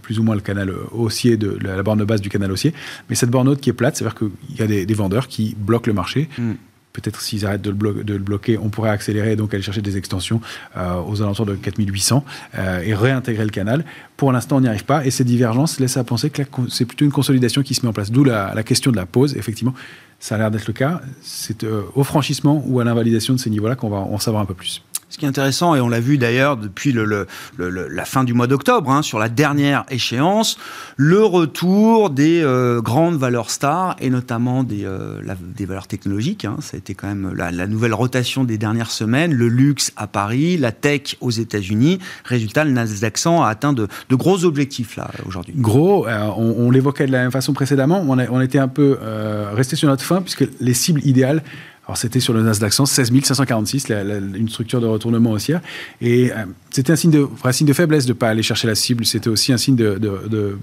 plus 0.01 0.19
ou 0.19 0.23
moins 0.23 0.35
le 0.35 0.41
canal 0.41 0.73
haussier, 0.91 1.37
de, 1.37 1.57
la, 1.61 1.83
borne 1.83 2.03
basse 2.03 2.21
du 2.21 2.29
canal 2.29 2.51
haussier, 2.51 2.73
mais 3.09 3.15
cette 3.15 3.29
borne 3.29 3.47
haute 3.47 3.61
qui 3.61 3.69
est 3.69 3.73
plate, 3.73 3.97
c'est-à-dire 3.97 4.17
qu'il 4.17 4.57
y 4.57 4.61
a 4.61 4.85
des, 4.85 4.93
vendeurs 4.95 5.27
qui 5.27 5.55
bloquent 5.57 5.89
le 5.89 5.93
marché. 5.93 6.29
Hmm. 6.37 6.53
Peut-être 6.93 7.19
s'ils 7.19 7.45
arrêtent 7.45 7.61
de 7.61 7.71
le, 7.71 8.05
de 8.05 8.13
le, 8.13 8.19
bloquer, 8.19 8.57
on 8.57 8.69
pourrait 8.69 8.89
accélérer 8.89 9.33
et 9.33 9.35
donc 9.35 9.53
aller 9.53 9.61
chercher 9.61 9.81
des 9.81 9.97
extensions 9.97 10.39
euh, 10.77 11.01
aux 11.05 11.21
alentours 11.21 11.45
de 11.45 11.55
4800 11.55 12.23
euh, 12.57 12.81
et 12.85 12.95
réintégrer 12.95 13.43
le 13.43 13.49
canal. 13.49 13.83
Pour 14.15 14.31
l'instant, 14.31 14.57
on 14.57 14.61
n'y 14.61 14.69
arrive 14.69 14.85
pas 14.85 15.05
et 15.05 15.11
ces 15.11 15.25
divergences 15.25 15.81
laissent 15.81 15.97
à 15.97 16.05
penser 16.05 16.29
que 16.29 16.43
c'est 16.69 16.85
plutôt 16.85 17.03
une 17.03 17.11
consolidation 17.11 17.63
qui 17.63 17.73
se 17.73 17.81
met 17.81 17.89
en 17.89 17.93
place. 17.93 18.11
D'où 18.11 18.23
la, 18.23 18.53
la, 18.55 18.63
question 18.63 18.91
de 18.91 18.95
la 18.95 19.05
pause. 19.05 19.35
Effectivement, 19.35 19.73
ça 20.25 20.33
a 20.33 20.37
l'air 20.39 20.49
d'être 20.49 20.65
le 20.65 20.73
cas. 20.73 21.01
C'est 21.21 21.63
euh, 21.63 21.83
au 21.93 22.03
franchissement 22.03 22.63
ou 22.65 22.79
à 22.79 22.83
l'invalidation 22.83 23.35
de 23.35 23.39
ces 23.39 23.51
niveaux-là 23.51 23.75
qu'on 23.75 23.89
va 23.89 23.97
en 23.97 24.17
savoir 24.17 24.41
un 24.41 24.47
peu 24.47 24.55
plus. 24.55 24.81
Ce 25.15 25.17
qui 25.17 25.23
est 25.23 25.29
intéressant, 25.29 25.75
et 25.75 25.79
on 25.79 25.87
l'a 25.87 26.01
vu 26.01 26.17
d'ailleurs 26.17 26.57
depuis 26.57 26.93
la 27.57 28.03
fin 28.03 28.25
du 28.25 28.33
mois 28.33 28.47
d'octobre, 28.47 28.91
hein, 28.91 29.01
sur 29.01 29.17
la 29.17 29.29
dernière 29.29 29.85
échéance, 29.89 30.57
le 30.97 31.23
retour 31.23 32.09
des 32.09 32.41
euh, 32.43 32.81
grandes 32.81 33.15
valeurs 33.15 33.49
stars, 33.49 33.95
et 34.01 34.09
notamment 34.09 34.65
des, 34.65 34.83
euh, 34.83 35.21
valeurs 35.57 35.87
technologiques. 35.87 36.43
Hein. 36.43 36.57
ça 36.59 36.75
a 36.75 36.79
été 36.79 36.95
quand 36.95 37.07
même 37.07 37.33
la, 37.33 37.65
nouvelle 37.65 37.93
rotation 37.93 38.43
des 38.43 38.57
dernières 38.57 38.91
semaines, 38.91 39.33
le 39.33 39.47
luxe 39.47 39.93
à 39.95 40.07
Paris, 40.07 40.57
la 40.57 40.73
tech 40.73 41.15
aux 41.21 41.31
États-Unis. 41.31 41.99
Résultat, 42.25 42.65
le 42.65 42.71
Nasdaq 42.71 43.17
100 43.17 43.41
a 43.41 43.47
atteint 43.47 43.71
de, 43.71 43.87
gros 44.11 44.43
objectifs 44.43 44.97
là 44.97 45.09
aujourd'hui. 45.25 45.53
Gros, 45.55 46.09
euh, 46.09 46.27
on, 46.35 46.69
l'évoquait 46.71 47.07
de 47.07 47.13
la 47.13 47.21
même 47.21 47.31
façon 47.31 47.53
précédemment, 47.53 48.05
on 48.05 48.41
était 48.41 48.59
un 48.59 48.67
peu 48.67 48.97
resté 49.53 49.77
sur 49.77 49.87
notre 49.87 50.03
fin, 50.03 50.21
puisque 50.21 50.45
les 50.59 50.73
cibles 50.73 50.99
idéales 51.05 51.41
alors 51.87 51.97
c'était 51.97 52.19
sur 52.19 52.33
le 52.33 52.41
Nasdaq 52.41 52.73
100, 52.73 52.85
16 52.85 53.11
546, 53.23 53.89
une 54.35 54.49
structure 54.49 54.81
de 54.81 54.87
retournement 54.87 55.31
haussière. 55.31 55.61
Et 56.01 56.31
euh, 56.31 56.45
c'était 56.71 56.91
un 56.91 56.95
signe 56.95 57.11
de, 57.11 57.27
un 57.43 57.51
signe 57.51 57.67
de 57.67 57.73
faiblesse 57.73 58.05
de 58.05 58.13
ne 58.13 58.17
pas 58.17 58.29
aller 58.29 58.43
chercher 58.43 58.67
la 58.67 58.75
cible. 58.75 59.05
C'était 59.05 59.29
aussi 59.29 59.53
un 59.53 59.57
signe 59.57 59.75
de, 59.75 60.57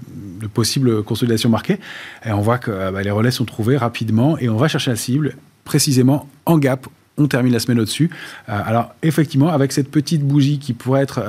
possible 0.53 1.03
consolidation 1.03 1.49
marquée. 1.49 1.79
Et 2.25 2.31
on 2.31 2.41
voit 2.41 2.57
que 2.57 2.71
euh, 2.71 2.91
bah, 2.91 3.01
les 3.01 3.11
relais 3.11 3.31
sont 3.31 3.45
trouvés 3.45 3.77
rapidement 3.77 4.37
et 4.37 4.49
on 4.49 4.57
va 4.57 4.67
chercher 4.67 4.91
la 4.91 4.97
cible 4.97 5.35
précisément 5.63 6.27
en 6.45 6.57
gap 6.57 6.87
on 7.15 7.27
termine 7.27 7.53
la 7.53 7.59
semaine 7.59 7.79
au-dessus. 7.79 8.09
Euh, 8.49 8.59
alors 8.65 8.95
effectivement, 9.03 9.49
avec 9.49 9.71
cette 9.71 9.91
petite 9.91 10.23
bougie 10.23 10.57
qui 10.57 10.73
pourrait 10.73 11.03
être, 11.03 11.23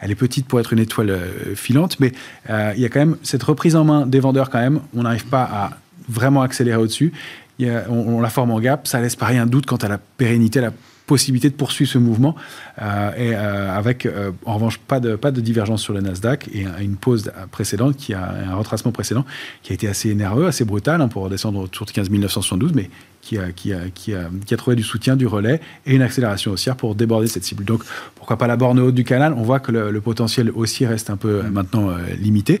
elle 0.00 0.10
est 0.10 0.14
petite 0.14 0.46
pour 0.46 0.58
être 0.60 0.72
une 0.72 0.78
étoile 0.78 1.20
filante, 1.54 2.00
mais 2.00 2.12
il 2.48 2.80
y 2.80 2.86
a 2.86 2.88
quand 2.88 3.00
même 3.00 3.16
cette 3.22 3.42
reprise 3.42 3.76
en 3.76 3.84
main 3.84 4.06
des 4.06 4.18
vendeurs 4.18 4.48
quand 4.48 4.60
même. 4.60 4.80
On 4.96 5.02
n'arrive 5.02 5.26
pas 5.26 5.42
à 5.42 5.70
vraiment 6.08 6.40
accélérer 6.40 6.78
au-dessus 6.78 7.12
on, 7.60 8.20
la 8.20 8.30
forme 8.30 8.50
en 8.50 8.60
gap, 8.60 8.86
ça 8.86 9.00
laisse 9.00 9.16
pas 9.16 9.26
rien 9.26 9.46
doute 9.46 9.66
quant 9.66 9.76
à 9.76 9.88
la 9.88 9.98
pérennité, 9.98 10.60
la 10.60 10.72
possibilité 11.06 11.48
de 11.48 11.54
poursuivre 11.54 11.90
ce 11.90 11.98
mouvement, 11.98 12.34
euh, 12.82 13.10
et 13.16 13.34
euh, 13.34 13.76
avec 13.76 14.06
euh, 14.06 14.32
en 14.44 14.54
revanche 14.54 14.78
pas 14.78 15.00
de, 15.00 15.16
pas 15.16 15.30
de 15.30 15.40
divergence 15.40 15.82
sur 15.82 15.94
le 15.94 16.00
Nasdaq 16.00 16.48
et 16.52 16.66
une 16.80 16.96
pause 16.96 17.30
précédente, 17.50 17.96
qui 17.96 18.12
a 18.12 18.34
un 18.50 18.54
retracement 18.56 18.92
précédent 18.92 19.24
qui 19.62 19.72
a 19.72 19.74
été 19.74 19.88
assez 19.88 20.14
nerveux, 20.14 20.46
assez 20.46 20.64
brutal 20.64 21.00
hein, 21.00 21.08
pour 21.08 21.22
redescendre 21.22 21.60
autour 21.60 21.86
de 21.86 21.92
15 21.92 22.10
972, 22.10 22.72
mais 22.74 22.90
qui 23.22 23.38
a, 23.38 23.50
qui, 23.52 23.72
a, 23.72 23.88
qui, 23.94 24.14
a, 24.14 24.28
qui 24.44 24.54
a 24.54 24.56
trouvé 24.56 24.76
du 24.76 24.82
soutien, 24.82 25.16
du 25.16 25.26
relais 25.26 25.60
et 25.84 25.94
une 25.94 26.02
accélération 26.02 26.52
haussière 26.52 26.76
pour 26.76 26.94
déborder 26.94 27.26
cette 27.26 27.44
cible. 27.44 27.64
Donc 27.64 27.82
pourquoi 28.14 28.36
pas 28.36 28.46
la 28.46 28.56
borne 28.56 28.78
haute 28.78 28.94
du 28.94 29.04
canal? 29.04 29.32
On 29.32 29.42
voit 29.42 29.60
que 29.60 29.72
le, 29.72 30.00
potentiel 30.00 30.50
haussier 30.50 30.86
reste 30.86 31.10
un 31.10 31.16
peu 31.16 31.42
maintenant 31.42 31.90
limité 32.20 32.60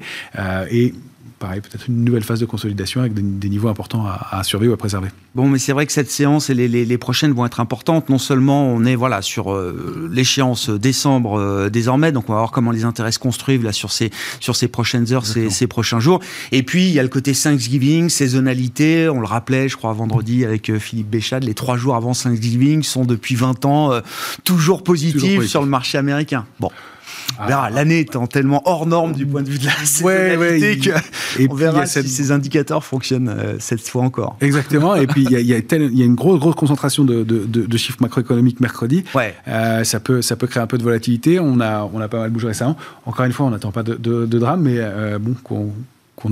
et 0.70 0.94
pareil, 1.38 1.60
peut-être 1.60 1.88
une 1.88 2.04
nouvelle 2.04 2.22
phase 2.22 2.40
de 2.40 2.46
consolidation 2.46 3.00
avec 3.00 3.14
des, 3.14 3.48
niveaux 3.48 3.68
importants 3.68 4.06
à, 4.06 4.42
surveiller 4.42 4.70
ou 4.70 4.74
à 4.74 4.76
préserver. 4.76 5.08
Bon, 5.34 5.48
mais 5.48 5.58
c'est 5.58 5.72
vrai 5.72 5.86
que 5.86 5.92
cette 5.92 6.10
séance 6.10 6.50
et 6.50 6.54
les, 6.54 6.98
prochaines 6.98 7.32
vont 7.32 7.44
être 7.44 7.60
importantes. 7.60 8.08
Non 8.08 8.18
seulement 8.18 8.66
on 8.66 8.84
est 8.84 8.96
voilà 8.96 9.22
sur 9.22 9.54
l'échéance 10.10 10.70
décembre 10.70 11.68
désormais, 11.70 12.10
donc 12.12 12.28
on 12.28 12.32
va 12.32 12.38
voir 12.38 12.50
comment 12.50 12.70
les 12.70 12.84
intérêts 12.84 13.12
se 13.12 13.18
construisent 13.18 13.62
là 13.62 13.72
sur 13.72 13.92
ces 13.92 14.10
sur 14.40 14.56
ces 14.56 14.68
prochaines 14.68 15.12
heures, 15.12 15.26
ces, 15.26 15.50
ces, 15.50 15.66
prochains 15.66 16.00
jours. 16.00 16.20
Et 16.52 16.62
puis 16.62 16.86
il 16.86 16.92
y 16.92 16.98
a 16.98 17.02
le 17.02 17.08
côté 17.08 17.32
Thanksgiving, 17.32 18.08
saisonnalité. 18.08 19.08
On 19.08 19.20
le 19.20 19.26
rappelait, 19.26 19.68
je 19.68 19.76
crois 19.76 19.92
vendredi 19.92 20.44
avec 20.44 20.76
Philippe 20.78 21.10
Béchade, 21.10 21.44
les 21.44 21.54
trois 21.54 21.76
jours 21.76 21.96
avant 21.96 22.12
Thanksgiving 22.12 22.82
sont 22.82 23.04
depuis 23.04 23.34
20 23.34 23.64
ans 23.66 24.00
toujours 24.44 24.82
positifs 24.82 25.44
sur 25.44 25.62
le 25.62 25.68
marché 25.68 25.98
américain. 25.98 26.46
Bon. 26.60 26.70
Ah. 27.38 27.70
l'année 27.70 28.00
étant 28.00 28.26
tellement 28.26 28.62
hors 28.64 28.86
norme 28.86 29.12
du 29.12 29.26
point 29.26 29.42
de 29.42 29.48
vue 29.48 29.58
de 29.58 29.66
la 29.66 29.72
saisonnalité 29.84 30.92
ouais, 30.92 31.48
on 31.50 31.54
verra 31.54 31.86
si 31.86 32.08
ces 32.08 32.32
indicateurs 32.32 32.84
fonctionnent 32.84 33.28
euh, 33.28 33.56
cette 33.58 33.86
fois 33.86 34.02
encore. 34.02 34.36
Exactement. 34.40 34.94
et 34.94 35.06
puis 35.06 35.24
il 35.24 35.46
y 35.46 35.54
a, 35.54 36.04
une 36.04 36.14
grosse, 36.14 36.40
grosse 36.40 36.54
concentration 36.54 37.04
de, 37.04 37.76
chiffres 37.76 37.98
macroéconomiques 38.00 38.60
mercredi. 38.60 39.04
Ouais. 39.14 39.34
Euh, 39.48 39.84
ça 39.84 40.00
peut, 40.00 40.22
ça 40.22 40.36
peut 40.36 40.46
créer 40.46 40.62
un 40.62 40.66
peu 40.66 40.78
de 40.78 40.82
volatilité. 40.82 41.38
On 41.40 41.60
a, 41.60 41.88
on 41.92 42.00
a 42.00 42.08
pas 42.08 42.18
mal 42.18 42.30
bougé 42.30 42.48
récemment. 42.48 42.76
Encore 43.04 43.26
une 43.26 43.32
fois, 43.32 43.46
on 43.46 43.50
n'attend 43.50 43.70
pas 43.70 43.82
de, 43.82 44.26
drame, 44.26 44.62
mais 44.62 44.76
euh, 44.78 45.18
bon, 45.18 45.34
qu'on 45.42 45.72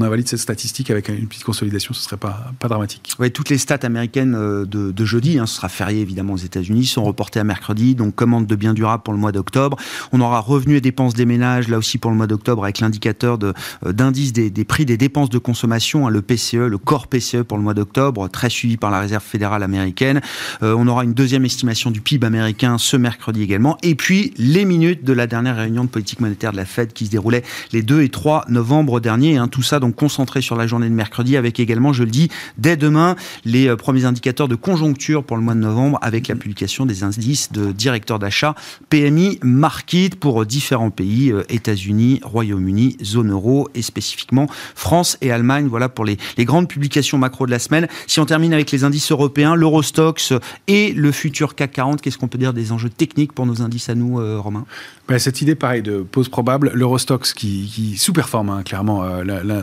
invalide 0.03 0.29
cette 0.29 0.41
statistique 0.41 0.91
avec 0.91 1.09
une 1.09 1.29
petite 1.29 1.45
consolidation, 1.45 1.95
ce 1.95 2.03
serait 2.03 2.17
pas, 2.17 2.53
pas 2.59 2.69
dramatique. 2.69 3.13
Ouais, 3.19 3.31
toutes 3.31 3.51
les 3.51 3.59
stats 3.59 3.79
américaines 3.83 4.35
euh, 4.35 4.65
de, 4.65 5.05
jeudi, 5.05 5.39
hein, 5.39 5.47
ce 5.47 5.57
sera 5.57 5.69
férié 5.69 6.01
évidemment 6.01 6.33
aux 6.33 6.39
États-Unis, 6.39 6.87
sont 6.87 7.05
reportées 7.05 7.41
à 7.41 7.45
mercredi. 7.45 7.95
Donc 7.95 8.15
commande 8.15 8.47
de 8.47 8.57
biens 8.57 8.75
durables 8.75 9.03
pour 9.03 9.13
le 9.13 9.21
mois 9.21 9.33
d'octobre. 9.33 9.77
On 10.13 10.21
aura 10.21 10.41
revenus 10.41 10.79
et 10.79 10.81
dépenses 10.81 11.15
des 11.15 11.27
ménages 11.27 11.69
là 11.69 11.79
aussi 11.79 11.99
pour 11.99 12.11
le 12.11 12.17
mois 12.17 12.27
d'octobre 12.27 12.65
avec 12.65 12.81
l'indicateur 12.81 13.39
euh, 13.43 13.93
d'indice 13.93 14.33
des, 14.33 14.51
prix 14.65 14.87
des 14.87 14.97
dépenses 14.97 15.31
de 15.31 15.39
consommation, 15.39 16.07
hein, 16.07 16.11
le 16.11 16.23
PCE, 16.23 16.55
le 16.55 16.79
corps 16.79 17.07
PCE 17.07 17.43
pour 17.43 17.59
le 17.59 17.63
mois 17.63 17.75
d'octobre, 17.75 18.29
très 18.29 18.51
suivi 18.51 18.77
par 18.77 18.91
la 18.91 19.01
Réserve 19.01 19.23
fédérale 19.23 19.63
américaine. 19.63 20.21
Euh, 20.63 20.75
on 20.77 20.89
aura 20.89 21.05
une 21.05 21.15
deuxième 21.15 21.45
estimation 21.45 21.91
du 21.91 22.01
PIB 22.01 22.27
américain 22.27 22.79
ce 22.79 22.97
mercredi 22.97 23.43
également. 23.43 23.77
Et 23.83 23.95
puis 23.95 24.33
les 24.39 24.65
minutes 24.65 25.05
de 25.05 25.13
la 25.13 25.27
dernière 25.27 25.57
réunion 25.57 25.85
de 25.85 25.91
politique 25.91 26.21
monétaire 26.21 26.53
de 26.53 26.57
la 26.57 26.65
Fed 26.65 26.93
qui 26.93 27.07
se 27.07 27.11
déroulait 27.11 27.43
les 27.73 27.83
2 27.83 28.03
et 28.03 28.09
3 28.09 28.47
novembre 28.49 29.01
dernier. 29.01 29.37
Hein, 29.37 29.49
tout 29.49 29.63
ça 29.63 29.74
donc 29.81 29.97
concentré 29.97 30.41
sur 30.41 30.57
la 30.57 30.67
journée 30.67 30.89
de 30.89 30.95
mercredi, 30.95 31.37
avec 31.37 31.61
également, 31.61 31.93
je 31.93 32.05
le 32.05 32.11
dis, 32.11 32.29
dès 32.59 32.77
demain, 32.77 33.17
les 33.45 33.69
euh, 33.69 33.77
premiers 33.77 34.05
indicateurs 34.05 34.49
de 34.49 34.55
conjoncture 34.55 35.25
pour 35.25 35.37
le 35.37 35.43
mois 35.43 35.55
de 35.55 35.61
novembre, 35.61 35.99
avec 36.03 36.29
la 36.29 36.35
publication 36.35 36.87
des 36.87 37.03
indices 37.03 37.53
de 37.53 37.73
directeurs 37.73 38.19
d'achat 38.19 38.55
PMI 38.91 39.39
Market 39.43 40.17
pour 40.17 40.43
euh, 40.43 40.47
différents 40.47 40.91
pays, 40.91 41.33
euh, 41.33 41.43
États-Unis, 41.49 42.21
Royaume-Uni, 42.23 42.97
zone 43.03 43.31
euro 43.31 43.69
et 43.75 43.83
spécifiquement 43.83 44.47
France 44.75 45.19
et 45.21 45.31
Allemagne. 45.31 45.67
Voilà 45.69 45.89
pour 45.89 46.05
les, 46.05 46.17
les 46.37 46.45
grandes 46.45 46.69
publications 46.69 47.19
macro 47.19 47.47
de 47.47 47.51
la 47.51 47.59
semaine. 47.59 47.89
Si 48.07 48.21
on 48.21 48.27
termine 48.27 48.53
avec 48.53 48.71
les 48.71 48.85
indices 48.85 49.11
européens, 49.11 49.55
l'Eurostox 49.55 50.33
et 50.67 50.93
le 50.93 51.13
futur 51.13 51.55
CAC 51.55 51.73
40, 51.73 52.01
qu'est-ce 52.01 52.19
qu'on 52.19 52.29
peut 52.29 52.39
dire 52.39 52.53
des 52.53 52.73
enjeux 52.73 52.91
techniques 52.91 53.33
pour 53.33 53.47
nos 53.47 53.63
indices 53.63 53.89
à 53.89 53.95
nous, 53.95 54.17
Romain? 54.41 54.65
Ben, 55.09 55.19
Cette 55.19 55.43
idée, 55.43 55.55
pareil, 55.55 55.83
de 55.83 55.99
pause 55.99 56.29
probable, 56.29 56.71
l'Eurostox 56.75 57.35
qui, 57.35 57.71
qui 57.73 57.97
sous-performe 57.97 58.51
hein, 58.51 58.63
clairement 58.63 59.05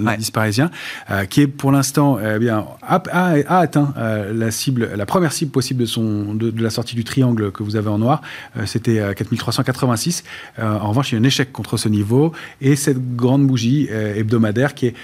l'indice 0.03 0.31
parisien, 0.31 0.70
euh, 1.10 1.25
qui 1.25 1.41
est 1.41 1.48
pour 1.48 1.72
l'instant 1.72 2.17
eh 2.20 2.39
bien 2.39 2.65
a, 2.81 3.01
a, 3.12 3.58
atteint 3.60 3.93
euh, 3.98 4.34
la 4.34 4.51
cible, 4.51 4.89
la 4.96 5.05
première 5.05 5.34
cible 5.34 5.51
possible 5.51 5.81
de 5.81 5.86
son 5.86 6.34
de, 6.34 6.51
la 6.62 6.70
sortie 6.70 6.96
du 6.96 7.03
triangle 7.03 7.51
que 7.51 7.63
vous 7.63 7.75
avez 7.75 7.89
en 7.89 7.98
noir. 7.98 8.22
Euh, 8.58 8.65
c'était 8.65 9.01
4386. 9.15 10.24
en 10.60 10.89
revanche, 10.89 11.12
il 11.12 11.15
y 11.15 11.17
a 11.17 11.22
un 11.22 11.24
échec 11.24 11.51
contre 11.51 11.77
ce 11.77 11.89
niveau 11.89 12.31
et 12.62 12.75
cette 12.75 13.15
grande 13.15 13.46
bougie 13.48 13.88
hebdomadaire 13.89 14.74
qui 14.74 14.88
est 14.88 14.96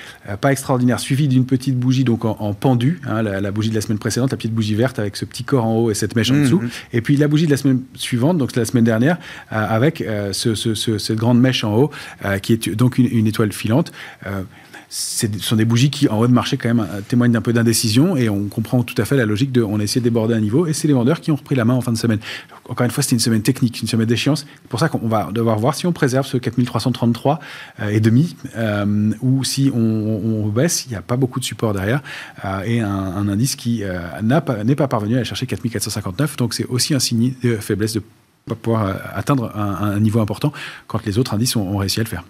pas 0.42 0.52
extraordinaire, 0.52 1.00
suivie 1.00 1.28
d'une 1.28 1.46
petite 1.46 1.78
bougie 1.78 2.04
donc 2.04 2.26
en, 2.26 2.54
pendu, 2.54 3.02
hein, 3.08 3.22
la, 3.22 3.52
bougie 3.52 3.70
de 3.70 3.76
la 3.76 3.82
semaine 3.82 4.00
précédente, 4.00 4.32
la 4.32 4.38
petite 4.38 4.54
bougie 4.54 4.76
verte 4.76 5.00
avec 5.00 5.16
ce 5.16 5.26
petit 5.26 5.44
corps 5.44 5.66
en 5.66 5.76
haut 5.76 5.92
et 5.92 5.94
cette 5.94 6.16
mèche 6.16 6.32
en 6.32 6.36
dessous, 6.36 6.60
mmh. 6.60 6.70
et 6.94 7.02
puis 7.02 7.18
la 7.18 7.28
bougie 7.28 7.46
de 7.46 7.52
la 7.52 7.58
semaine 7.58 7.82
suivante, 7.96 8.38
donc 8.38 8.56
la 8.56 8.66
semaine 8.66 8.84
dernière, 8.84 9.18
avec 9.50 10.04
ce, 10.32 10.56
cette 10.56 11.18
grande 11.18 11.40
mèche 11.40 11.64
en 11.64 11.76
haut 11.76 11.92
qui 12.42 12.54
est 12.54 12.70
donc 12.70 12.98
une, 12.98 13.08
une 13.12 13.28
étoile 13.28 13.52
filante 13.52 13.92
ce 14.90 15.28
sont 15.42 15.58
des 15.58 15.66
bougies 15.66 15.90
qui, 15.90 16.08
en 16.08 16.18
haut 16.18 16.28
de 16.28 16.34
marché, 16.34 16.56
quand 16.58 16.70
même, 16.70 16.80
euh, 16.80 17.02
témoignent 17.02 17.34
d'un 17.34 17.42
peu 17.42 17.52
d'indécision 17.52 18.16
et 18.16 18.30
on 18.30 18.46
comprend 18.46 18.84
tout 18.84 19.00
à 19.02 19.06
fait 19.06 19.18
la 19.18 19.26
logique 19.26 19.52
de 19.52 19.62
on 19.62 19.80
a 19.80 19.84
essayé 19.84 20.00
de 20.00 20.06
déborder 20.06 20.34
un 20.34 20.40
niveau 20.40 20.66
et 20.66 20.74
c'est 20.74 20.88
les 20.88 20.94
vendeurs 20.94 21.20
qui 21.20 21.30
ont 21.32 21.36
repris 21.36 21.56
la 21.56 21.66
main 21.66 21.74
en 21.74 21.82
fin 21.82 21.92
de 21.92 21.98
semaine. 21.98 22.20
Encore 22.70 22.86
une 22.86 22.92
fois, 22.92 23.04
c'était 23.04 23.16
une 23.16 23.22
semaine 23.22 23.42
technique, 23.42 23.82
une 23.82 23.88
semaine 23.88 24.08
d'échéance. 24.08 24.46
C'est 24.62 24.70
pour 24.70 24.80
ça 24.80 24.88
qu'on 24.88 25.08
va 25.08 25.30
devoir 25.32 25.60
voir 25.60 25.76
si 25.76 25.88
on 25.88 25.92
préserve 25.92 26.26
ce 26.26 26.38
4333 26.38 27.40
euh, 27.82 27.90
et 27.90 28.00
demi 28.00 28.38
euh, 28.56 29.12
ou 29.22 29.44
si 29.44 29.70
on, 29.74 30.48
baisse. 30.48 30.86
Il 30.86 30.90
n'y 30.90 30.96
a 30.96 31.02
pas 31.02 31.18
beaucoup 31.18 31.42
de 31.42 31.46
support 31.46 31.74
derrière 31.74 32.02
et 32.66 32.80
un, 32.80 33.28
indice 33.28 33.58
qui 33.58 33.84
n'est 34.24 34.76
pas, 34.76 34.88
parvenu 34.88 35.16
à 35.16 35.18
aller 35.18 35.26
chercher 35.26 35.46
4459. 35.46 36.38
Donc 36.38 36.54
c'est 36.54 36.66
aussi 36.66 36.94
un 36.94 37.00
signe 37.00 37.34
de 37.44 37.58
faiblesse 37.58 37.94
de 37.94 38.02
pas 38.48 38.56
pouvoir 38.56 38.96
atteindre 39.14 39.52
un, 39.56 40.00
niveau 40.00 40.22
important 40.22 40.54
quand 40.88 41.06
les 41.06 41.18
autres 41.18 41.34
indices 41.34 41.58
ont 41.58 41.76
réussi 41.76 42.00
à 42.00 42.04
le 42.04 42.10
faire. 42.10 42.24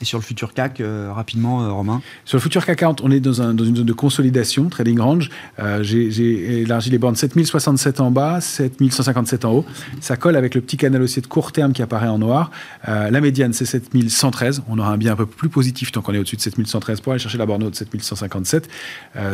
Et 0.00 0.06
sur 0.06 0.18
le 0.18 0.22
futur 0.22 0.54
CAC, 0.54 0.80
euh, 0.80 1.12
rapidement, 1.12 1.62
euh, 1.62 1.72
Romain 1.72 2.00
Sur 2.24 2.38
le 2.38 2.42
futur 2.42 2.64
CAC 2.64 2.78
40, 2.78 3.02
on 3.02 3.10
est 3.10 3.20
dans, 3.20 3.42
un, 3.42 3.52
dans 3.52 3.64
une 3.64 3.76
zone 3.76 3.86
de 3.86 3.92
consolidation, 3.92 4.70
trading 4.70 4.98
range. 4.98 5.28
Euh, 5.58 5.82
j'ai 5.82 6.62
élargi 6.62 6.88
les 6.88 6.96
bornes 6.96 7.16
7067 7.16 8.00
en 8.00 8.10
bas, 8.10 8.40
7157 8.40 9.44
en 9.44 9.52
haut. 9.52 9.66
Ça 10.00 10.16
colle 10.16 10.36
avec 10.36 10.54
le 10.54 10.62
petit 10.62 10.78
canal 10.78 11.02
haussier 11.02 11.20
de 11.20 11.26
court 11.26 11.52
terme 11.52 11.74
qui 11.74 11.82
apparaît 11.82 12.08
en 12.08 12.18
noir. 12.18 12.50
la 12.86 13.20
médiane, 13.20 13.52
c'est 13.52 13.66
7113. 13.66 14.62
On 14.68 14.78
aura 14.78 14.92
un 14.92 14.96
bien 14.96 15.12
un 15.12 15.16
peu 15.16 15.26
plus 15.26 15.50
positif 15.50 15.92
tant 15.92 16.00
qu'on 16.00 16.14
est 16.14 16.18
au-dessus 16.18 16.36
de 16.36 16.40
7113 16.40 17.00
pour 17.00 17.12
aller 17.12 17.20
chercher 17.20 17.38
la 17.38 17.46
borne 17.46 17.62
haute 17.62 17.72
de 17.72 17.76
7157. 17.76 18.68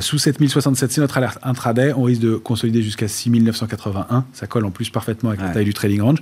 sous 0.00 0.18
7067, 0.18 0.92
c'est 0.92 1.00
notre 1.00 1.16
alerte 1.18 1.38
intraday. 1.42 1.92
On 1.92 2.02
risque 2.02 2.22
de 2.22 2.34
consolider 2.34 2.82
jusqu'à 2.82 3.06
6981. 3.06 4.24
Ça 4.32 4.46
colle 4.46 4.64
en 4.64 4.70
plus 4.70 4.90
parfaitement 4.90 5.30
avec 5.30 5.42
la 5.42 5.50
taille 5.50 5.64
du 5.64 5.74
trading 5.74 6.00
range. 6.00 6.18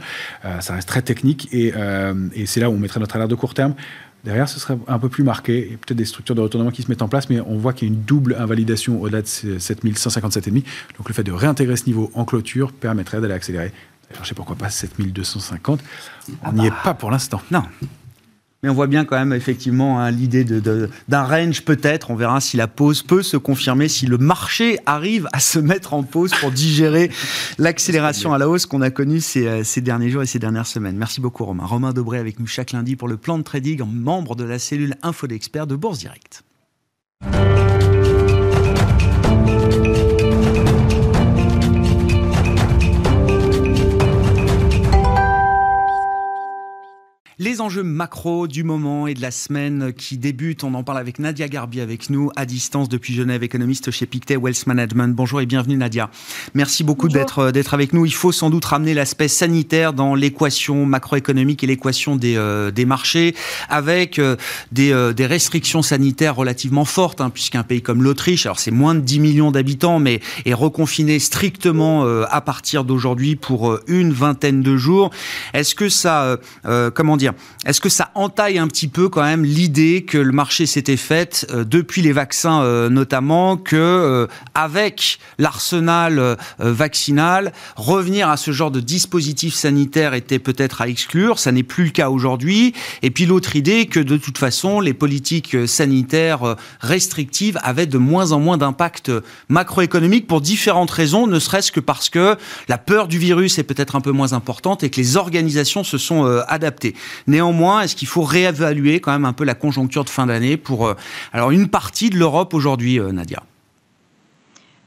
ça 0.61 0.75
reste 0.75 0.89
très 0.89 1.03
technique 1.03 1.49
et, 1.53 1.73
et 2.35 2.47
c'est 2.47 2.61
là 2.61 2.69
où 2.69 2.75
on 2.75 2.79
mettrait 2.79 3.01
notre 3.01 3.17
alerte 3.17 3.31
de 3.31 3.37
court 3.37 3.55
terme. 3.55 3.75
Derrière, 4.25 4.49
ce 4.49 4.59
serait 4.59 4.79
un 4.89 4.99
peu 4.99 5.11
plus 5.11 5.23
marqué, 5.23 5.73
et 5.73 5.77
peut-être 5.77 5.99
des 5.99 6.07
structures 6.07 6.35
de 6.35 6.41
retournement 6.41 6.71
qui 6.71 6.83
se 6.83 6.89
mettent 6.89 7.03
en 7.03 7.09
place, 7.09 7.29
mais 7.29 7.41
on 7.41 7.59
voit 7.59 7.75
qu'il 7.75 7.89
y 7.89 7.91
a 7.91 7.95
une 7.95 8.03
double 8.03 8.37
invalidation 8.39 9.01
au-delà 9.03 9.21
de 9.21 9.27
7157,5. 9.27 10.65
Donc 10.97 11.09
le 11.09 11.15
fait 11.15 11.23
de 11.25 11.33
réintégrer 11.33 11.77
ce 11.77 11.87
niveau 11.87 12.11
en 12.15 12.25
clôture 12.25 12.73
permettrait 12.73 13.21
d'aller 13.21 13.35
accélérer. 13.35 13.73
Sais 14.23 14.35
pourquoi 14.35 14.57
pas 14.57 14.71
7250. 14.71 15.81
On 16.45 16.53
n'y 16.53 16.67
est 16.67 16.69
ah 16.69 16.71
bah. 16.71 16.81
pas 16.85 16.95
pour 16.95 17.11
l'instant. 17.11 17.43
Non, 17.51 17.63
mais 18.65 18.71
on 18.71 18.75
voit 18.75 18.87
bien 18.87 19.05
quand 19.05 19.19
même 19.19 19.35
effectivement 19.35 20.01
hein, 20.01 20.11
l'idée 20.11 20.43
d'un 20.43 21.23
range 21.23 21.67
peut-être. 21.67 22.11
On 22.11 22.15
verra 22.15 22.41
si 22.41 22.57
la 22.57 22.67
pause 22.67 23.03
peut 23.03 23.23
se 23.23 23.37
confirmer, 23.37 23.89
si 23.89 24.07
le 24.07 24.17
marché 24.17 24.79
arrive 24.87 25.29
à 25.35 25.39
se 25.39 25.59
mettre 25.59 25.93
en 25.93 26.03
pause 26.03 26.33
pour 26.41 26.51
digérer 26.51 27.11
l'accélération 27.59 28.33
à 28.33 28.39
la 28.39 28.49
hausse 28.49 28.65
qu'on 28.65 28.81
a 28.81 28.89
connue 28.89 29.21
ces, 29.21 29.47
euh, 29.47 29.65
ces, 29.65 29.83
derniers 29.83 30.09
jours 30.09 30.23
et 30.23 30.27
ces 30.27 30.39
dernières 30.39 30.67
semaines. 30.67 30.97
Merci 30.97 31.21
beaucoup 31.21 31.45
Romain. 31.45 31.67
Romain 31.67 31.93
Dobré 31.93 32.19
avec 32.19 32.41
nous 32.41 32.47
chaque 32.47 32.73
lundi 32.73 32.97
pour 32.97 33.07
le 33.07 33.19
plan 33.19 33.37
de 33.37 33.43
trading, 33.43 33.83
membre 33.87 34.35
de 34.35 34.45
la 34.45 34.59
cellule 34.59 34.95
Info 35.03 35.27
d'experts 35.27 35.67
de 35.67 35.77
Bourse 35.77 35.99
Direct. 35.99 36.43
Les 47.45 47.61
enjeux 47.61 47.83
macro 47.83 48.47
du 48.49 48.65
moment 48.65 49.07
et 49.07 49.13
de 49.13 49.21
la 49.21 49.31
semaine 49.31 49.93
qui 49.93 50.17
débute, 50.17 50.65
on 50.65 50.73
en 50.73 50.83
parle 50.83 50.97
avec 50.97 51.19
Nadia 51.19 51.47
Garbi 51.47 51.83
avec 51.83 52.09
nous 52.09 52.31
à 52.37 52.47
distance 52.47 52.89
depuis 52.89 53.13
Genève, 53.13 53.43
économiste 53.43 53.91
chez 53.91 54.07
Pictet 54.07 54.39
Wealth 54.39 54.67
Management. 54.67 55.15
Bonjour 55.15 55.43
et 55.43 55.45
bienvenue 55.45 55.77
Nadia. 55.77 56.09
Merci 56.55 56.85
beaucoup 56.85 57.11
d'être 57.11 57.41
euh, 57.41 57.53
d'être 57.53 57.75
avec 57.75 57.93
nous. 57.93 58.07
Il 58.07 58.15
faut 58.15 58.33
sans 58.33 58.49
doute 58.49 58.65
ramener 58.65 58.95
l'aspect 58.95 59.29
sanitaire 59.29 59.93
dans 59.93 60.15
l'équation 60.15 60.87
macroéconomique 60.87 61.63
et 61.63 61.67
l'équation 61.67 62.17
des, 62.17 62.35
euh, 62.39 62.71
des 62.71 62.87
marchés 62.87 63.35
avec 63.69 64.19
euh, 64.19 64.37
des, 64.73 65.13
des, 65.15 65.27
restrictions 65.27 65.83
sanitaires 65.83 66.37
relativement 66.37 66.87
fortes 66.87 67.21
hein, 67.21 67.29
puisqu'un 67.29 67.63
pays 67.63 67.83
comme 67.83 68.03
l'Autriche, 68.03 68.47
alors 68.47 68.59
c'est 68.59 68.71
moins 68.71 68.95
de 68.95 69.01
10 69.01 69.21
millions 69.21 69.51
d'habitants 69.51 69.99
mais 69.99 70.23
est 70.47 70.55
reconfiné 70.55 71.19
strictement 71.19 72.07
à 72.07 72.41
partir 72.41 72.85
d'aujourd'hui 72.85 73.37
pour 73.37 73.79
une 73.87 74.15
vingtaine 74.15 74.63
de 74.63 74.79
jours. 74.79 75.11
Est-ce 75.53 75.75
que 75.75 75.91
ça 75.91 76.39
comment 76.95 77.19
dire 77.19 77.34
est-ce 77.67 77.81
que 77.81 77.89
ça 77.89 78.11
entaille 78.15 78.59
un 78.59 78.69
petit 78.69 78.89
peu 78.89 79.09
quand 79.09 79.23
même 79.23 79.45
l'idée 79.45 80.05
que 80.05 80.19
le 80.19 80.33
marché 80.33 80.67
s'était 80.67 80.97
fait 80.97 81.47
euh, 81.51 81.65
depuis 81.65 82.03
les 82.03 82.13
vaccins 82.13 82.63
euh, 82.63 82.89
notamment 82.89 83.57
que 83.57 83.77
euh, 83.77 84.27
avec 84.55 85.19
l'arsenal 85.39 86.37
vaccinal, 86.59 87.53
revenir 87.77 88.29
à 88.29 88.37
ce 88.37 88.51
genre 88.51 88.71
de 88.71 88.81
dispositif 88.81 89.55
sanitaire 89.55 90.15
était 90.15 90.39
peut-être 90.39 90.83
à 90.83 90.89
exclure? 90.89 91.39
Ça 91.39 91.53
n'est 91.53 91.63
plus 91.63 91.85
le 91.85 91.91
cas 91.91 92.11
aujourd'hui. 92.11 92.75
Et 93.03 93.11
puis 93.11 93.27
l'autre 93.27 93.57
idée 93.57 93.87
que 93.87 94.01
de 94.01 94.17
toute 94.17 94.39
façon 94.39 94.81
les 94.81 94.95
politiques 94.95 95.57
sanitaires 95.67 96.57
restrictives 96.81 97.59
avaient 97.63 97.87
de 97.87 97.99
moins 97.99 98.33
en 98.33 98.41
moins 98.41 98.57
d'impact 98.57 99.11
macroéconomique 99.49 100.27
pour 100.27 100.41
différentes 100.41 100.91
raisons, 100.91 101.27
ne 101.27 101.39
serait-ce 101.39 101.73
que 101.73 101.81
parce 101.81 102.11
que 102.11 102.37
la 102.69 102.79
peur 102.79 103.09
du 103.09 103.19
virus 103.19 103.59
est 103.59 103.65
peut-être 103.65 103.97
un 103.97 104.01
peu 104.01 104.13
moins 104.13 104.33
importante 104.33 104.85
et 104.85 104.91
que 104.91 105.01
les 105.01 105.17
organisations 105.17 105.85
se 105.85 105.99
sont 105.99 106.25
adaptées. 106.49 106.95
Néanmoins, 107.27 107.83
est-ce 107.83 107.97
qu'il 107.97 108.09
faut 108.09 108.23
réévaluer 108.23 109.01
quand 109.01 109.13
même 109.13 109.25
un 109.25 109.33
peu 109.33 109.45
la 109.45 109.55
conjoncture 109.55 110.05
de 110.05 110.11
fin 110.11 110.27
d'année 110.27 110.57
pour 110.57 110.95
alors 111.33 111.51
une 111.51 111.69
partie 111.69 112.11
de 112.11 112.19
l'Europe 112.19 112.55
aujourd'hui, 112.55 113.01
Nadia? 113.01 113.43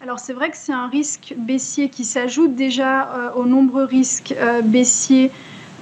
Alors 0.01 0.19
c'est 0.19 0.33
vrai 0.33 0.51
que 0.51 0.57
c'est 0.57 0.73
un 0.73 0.87
risque 0.87 1.33
baissier 1.37 1.89
qui 1.89 2.05
s'ajoute 2.05 2.55
déjà 2.55 3.33
aux 3.35 3.45
nombreux 3.45 3.85
risques 3.85 4.35
baissiers 4.63 5.31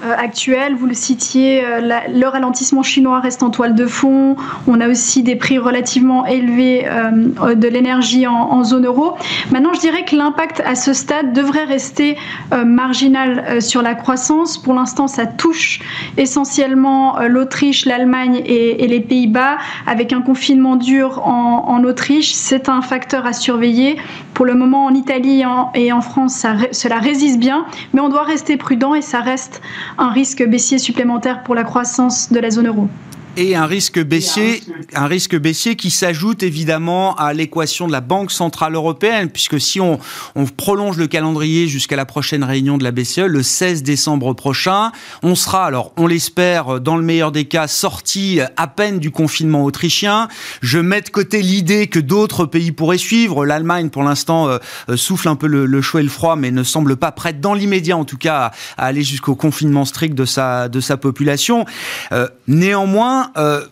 euh, 0.03 0.13
actuelle. 0.17 0.75
Vous 0.75 0.88
le 0.88 0.93
citiez, 0.93 1.63
euh, 1.63 1.79
le 2.13 2.27
ralentissement 2.27 2.84
chinois 2.84 3.21
reste 3.21 3.43
en 3.43 3.49
toile 3.49 3.75
de 3.75 3.86
fond. 3.86 4.36
On 4.67 4.81
a 4.81 4.89
aussi 4.89 5.23
des 5.23 5.38
prix 5.38 5.58
relativement 5.58 6.25
élevés 6.25 6.86
euh, 6.86 7.55
de 7.55 7.67
l'énergie 7.69 8.27
en, 8.27 8.62
zone 8.65 8.88
euro. 8.88 9.13
Maintenant, 9.51 9.71
je 9.73 9.79
dirais 9.79 10.03
que 10.03 10.17
l'impact 10.17 10.62
à 10.65 10.75
ce 10.75 10.91
stade 10.91 11.31
devrait 11.31 11.63
rester 11.63 12.17
marginal 12.65 13.62
sur 13.62 13.81
la 13.81 13.95
croissance. 13.95 14.58
Pour 14.58 14.73
l'instant, 14.73 15.08
ça 15.08 15.25
touche 15.25 15.79
essentiellement 16.17 17.19
l'Autriche, 17.27 17.86
l'Allemagne 17.86 18.41
et, 18.45 18.88
les 18.88 18.99
Pays-Bas, 19.01 19.58
avec 19.86 20.13
un 20.13 20.21
confinement 20.21 20.75
dur 20.75 21.25
en, 21.25 21.84
Autriche. 21.84 22.34
C'est 22.34 22.69
un 22.69 22.81
facteur 22.81 23.25
à 23.25 23.34
surveiller. 23.34 23.97
Pour 24.34 24.45
le 24.45 24.55
moment, 24.55 24.86
en 24.86 24.93
Italie 24.93 25.43
et 25.75 25.91
en 25.91 26.01
France, 26.01 26.45
cela 26.71 26.97
résiste 26.97 27.39
bien, 27.39 27.65
mais 27.93 28.01
on 28.01 28.10
doit 28.10 28.23
rester 28.23 28.58
prudent 28.58 28.95
et 28.95 29.01
ça 29.01 29.19
reste 29.19 29.62
un 29.98 30.10
risque 30.10 30.48
baissier 30.48 30.78
supplémentaire 30.78 31.43
pour 31.43 31.56
la 31.56 31.63
croissance 31.63 32.32
de 32.32 32.39
la 32.39 32.50
zone 32.50 32.67
euro. 32.67 32.89
Et 33.38 33.56
un 33.56 33.65
risque 33.65 34.02
baissier, 34.02 34.63
un 34.93 35.08
risque 35.08 35.36
baissier 35.36 35.76
qui 35.76 35.91
s'ajoute 35.91 36.41
évidemment 36.41 37.15
à 37.15 37.34
l'équation 37.34 37.86
de 37.86 37.91
la 37.91 38.00
Banque 38.00 38.32
Centrale 38.32 38.76
Européenne, 38.76 39.30
puisque 39.30 39.60
si 39.60 39.82
on, 39.82 40.00
on 40.36 40.45
prolonge 40.45 40.98
le 40.98 41.08
calendrier 41.08 41.67
jusqu'à 41.67 41.98
la 41.98 42.06
prochaine 42.06 42.45
réunion 42.45 42.78
de 42.78 42.86
la 42.86 42.91
BCE, 42.91 43.26
le 43.28 43.43
16 43.43 43.84
décembre 43.84 44.34
prochain, 44.34 44.93
on 45.21 45.36
sera, 45.36 45.65
alors 45.65 45.91
on 45.98 46.08
l'espère, 46.08 46.80
dans 46.80 46.95
le 46.95 47.04
meilleur 47.04 47.34
des 47.34 47.43
cas, 47.43 47.67
sorti 47.67 48.39
à 48.56 48.67
peine 48.67 49.00
du 49.00 49.12
confinement 49.12 49.65
autrichien. 49.65 50.30
Je 50.62 50.80
mets 50.80 51.02
de 51.02 51.10
côté 51.10 51.41
l'idée 51.41 51.88
que 51.88 52.00
d'autres 52.00 52.45
pays 52.45 52.71
pourraient 52.71 52.98
suivre. 52.98 53.45
L'Allemagne, 53.45 53.89
pour 53.89 54.04
l'instant, 54.04 54.48
euh, 54.48 54.60
euh, 54.89 54.95
souffle 54.95 55.28
un 55.28 55.36
peu 55.36 55.48
le, 55.48 55.65
le, 55.65 55.82
chaud 55.82 56.00
et 56.00 56.04
le 56.04 56.10
froid, 56.10 56.38
mais 56.38 56.52
ne 56.52 56.63
semble 56.63 56.95
pas 56.95 57.12
prête, 57.12 57.41
dans 57.41 57.54
l'immédiat 57.54 57.98
en 57.98 58.06
tout 58.06 58.17
cas, 58.17 58.52
à, 58.78 58.86
aller 58.86 59.04
jusqu'au 59.04 59.36
confinement 59.36 59.84
strict 59.84 60.15
de 60.15 60.26
sa, 60.26 60.69
de 60.69 60.80
sa 60.80 60.95
population. 60.95 61.65
Euh, 62.13 62.30
néanmoins, 62.48 63.24
euh, 63.38 63.65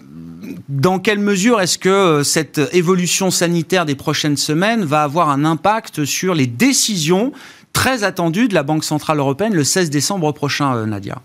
dans 0.70 1.00
quelle 1.00 1.20
mesure 1.20 1.62
est-ce 1.62 1.78
que 1.78 1.90
euh, 1.90 2.24
cette 2.24 2.62
évolution 2.74 3.32
sanitaire 3.32 3.86
des 3.86 3.96
prochaines 3.96 4.38
semaines 4.38 4.84
va 4.84 5.04
avoir 5.04 5.30
un 5.30 5.46
impact 5.46 6.06
sur 6.06 6.34
les 6.34 6.48
décisions 6.48 7.32
très 7.72 8.04
attendues 8.04 8.48
de 8.48 8.54
la 8.54 8.64
Banque 8.64 8.84
Centrale 8.84 9.20
Européenne 9.20 9.54
le 9.54 9.64
16 9.64 9.90
décembre 9.90 10.32
prochain, 10.32 10.76
euh, 10.76 10.86
Nadia? 10.86 11.22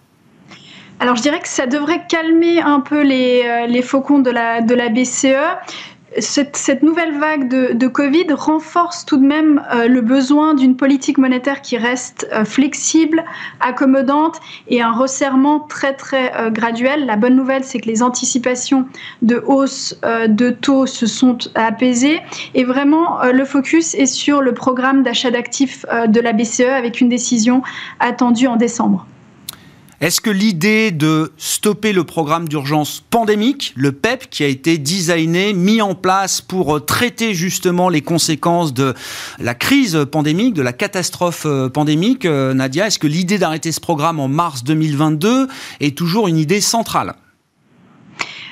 Alors 1.00 1.14
je 1.14 1.22
dirais 1.22 1.40
que 1.40 1.48
ça 1.48 1.66
devrait 1.66 2.06
calmer 2.08 2.60
un 2.60 2.80
peu 2.80 3.02
les, 3.02 3.82
faucons 3.82 4.18
de 4.18 4.30
la, 4.30 4.60
de 4.62 4.74
la 4.74 4.88
BCE 4.88 5.26
cette, 6.18 6.82
nouvelle 6.82 7.18
vague 7.18 7.48
de, 7.48 7.88
Covid 7.88 8.26
renforce 8.32 9.04
tout 9.04 9.16
de 9.16 9.26
même 9.26 9.62
euh, 9.72 9.88
le 9.88 10.00
besoin 10.00 10.54
d'une 10.54 10.76
politique 10.76 11.18
monétaire 11.18 11.60
qui 11.60 11.76
reste 11.76 12.28
euh, 12.32 12.44
flexible, 12.44 13.24
accommodante 13.60 14.40
et 14.68 14.82
un 14.82 14.92
resserrement 14.92 15.60
très 15.60 15.94
très 15.94 16.34
euh, 16.36 16.50
graduel. 16.50 17.06
La 17.06 17.16
bonne 17.16 17.36
nouvelle, 17.36 17.64
c'est 17.64 17.78
que 17.80 17.86
les 17.88 18.02
anticipations 18.02 18.86
de 19.22 19.42
hausse 19.46 19.98
de 20.28 20.50
taux 20.50 20.86
se 20.86 21.06
sont 21.06 21.38
apaisées 21.54 22.20
et 22.54 22.64
vraiment 22.64 23.22
le 23.22 23.44
focus 23.44 23.94
est 23.94 24.06
sur 24.06 24.40
le 24.40 24.52
programme 24.52 25.02
d'achat 25.02 25.30
d'actifs 25.30 25.84
de 26.06 26.20
la 26.20 26.32
BCE 26.32 26.60
avec 26.60 27.00
une 27.00 27.08
décision 27.08 27.62
attendue 28.00 28.46
en 28.46 28.56
décembre. 28.56 29.06
Est-ce 30.00 30.20
que 30.20 30.30
l'idée 30.30 30.92
de 30.92 31.32
stopper 31.38 31.92
le 31.92 32.04
programme 32.04 32.48
d'urgence 32.48 33.02
pandémique, 33.10 33.72
le 33.74 33.90
PEP, 33.90 34.30
qui 34.30 34.44
a 34.44 34.46
été 34.46 34.78
designé, 34.78 35.52
mis 35.52 35.82
en 35.82 35.96
place 35.96 36.40
pour 36.40 36.76
euh, 36.76 36.80
traiter 36.80 37.34
justement 37.34 37.88
les 37.88 38.00
conséquences 38.00 38.72
de 38.72 38.94
la 39.40 39.56
crise 39.56 40.06
pandémique, 40.12 40.54
de 40.54 40.62
la 40.62 40.72
catastrophe 40.72 41.46
euh, 41.46 41.68
pandémique, 41.68 42.26
euh, 42.26 42.54
Nadia, 42.54 42.86
est-ce 42.86 43.00
que 43.00 43.08
l'idée 43.08 43.38
d'arrêter 43.38 43.72
ce 43.72 43.80
programme 43.80 44.20
en 44.20 44.28
mars 44.28 44.62
2022 44.62 45.48
est 45.80 45.98
toujours 45.98 46.28
une 46.28 46.38
idée 46.38 46.60
centrale? 46.60 47.16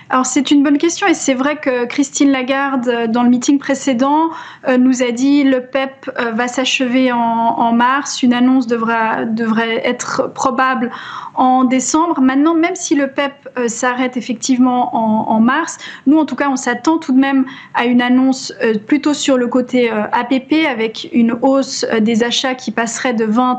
Alors 0.08 0.24
c'est 0.24 0.52
une 0.52 0.62
bonne 0.62 0.78
question 0.78 1.08
et 1.08 1.14
c'est 1.14 1.34
vrai 1.34 1.56
que 1.56 1.84
Christine 1.86 2.30
Lagarde, 2.30 2.88
euh, 2.88 3.06
dans 3.08 3.24
le 3.24 3.28
meeting 3.28 3.58
précédent, 3.58 4.30
euh, 4.68 4.78
nous 4.78 5.02
a 5.02 5.10
dit 5.10 5.42
le 5.42 5.62
PEP 5.62 6.10
euh, 6.18 6.30
va 6.30 6.46
s'achever 6.46 7.10
en, 7.10 7.72
mars, 7.72 8.22
une 8.22 8.32
annonce 8.32 8.68
devrait, 8.68 9.26
devrait 9.26 9.84
être 9.84 10.32
probable 10.32 10.92
en 11.34 11.64
décembre. 11.64 12.20
Maintenant, 12.20 12.54
même 12.54 12.76
si 12.76 12.94
le 12.94 13.08
PEP 13.08 13.32
s'arrête 13.66 14.16
effectivement 14.16 14.94
en, 14.94 15.40
mars, 15.40 15.78
nous 16.06 16.18
en 16.18 16.24
tout 16.24 16.36
cas 16.36 16.48
on 16.48 16.56
s'attend 16.56 16.98
tout 16.98 17.12
de 17.12 17.18
même 17.18 17.44
à 17.74 17.86
une 17.86 18.00
annonce 18.00 18.54
plutôt 18.86 19.12
sur 19.12 19.36
le 19.36 19.48
côté 19.48 19.90
APP 19.90 20.66
avec 20.70 21.08
une 21.12 21.32
hausse 21.42 21.84
des 22.00 22.22
achats 22.22 22.54
qui 22.54 22.70
passerait 22.70 23.14
de 23.14 23.24
20 23.24 23.58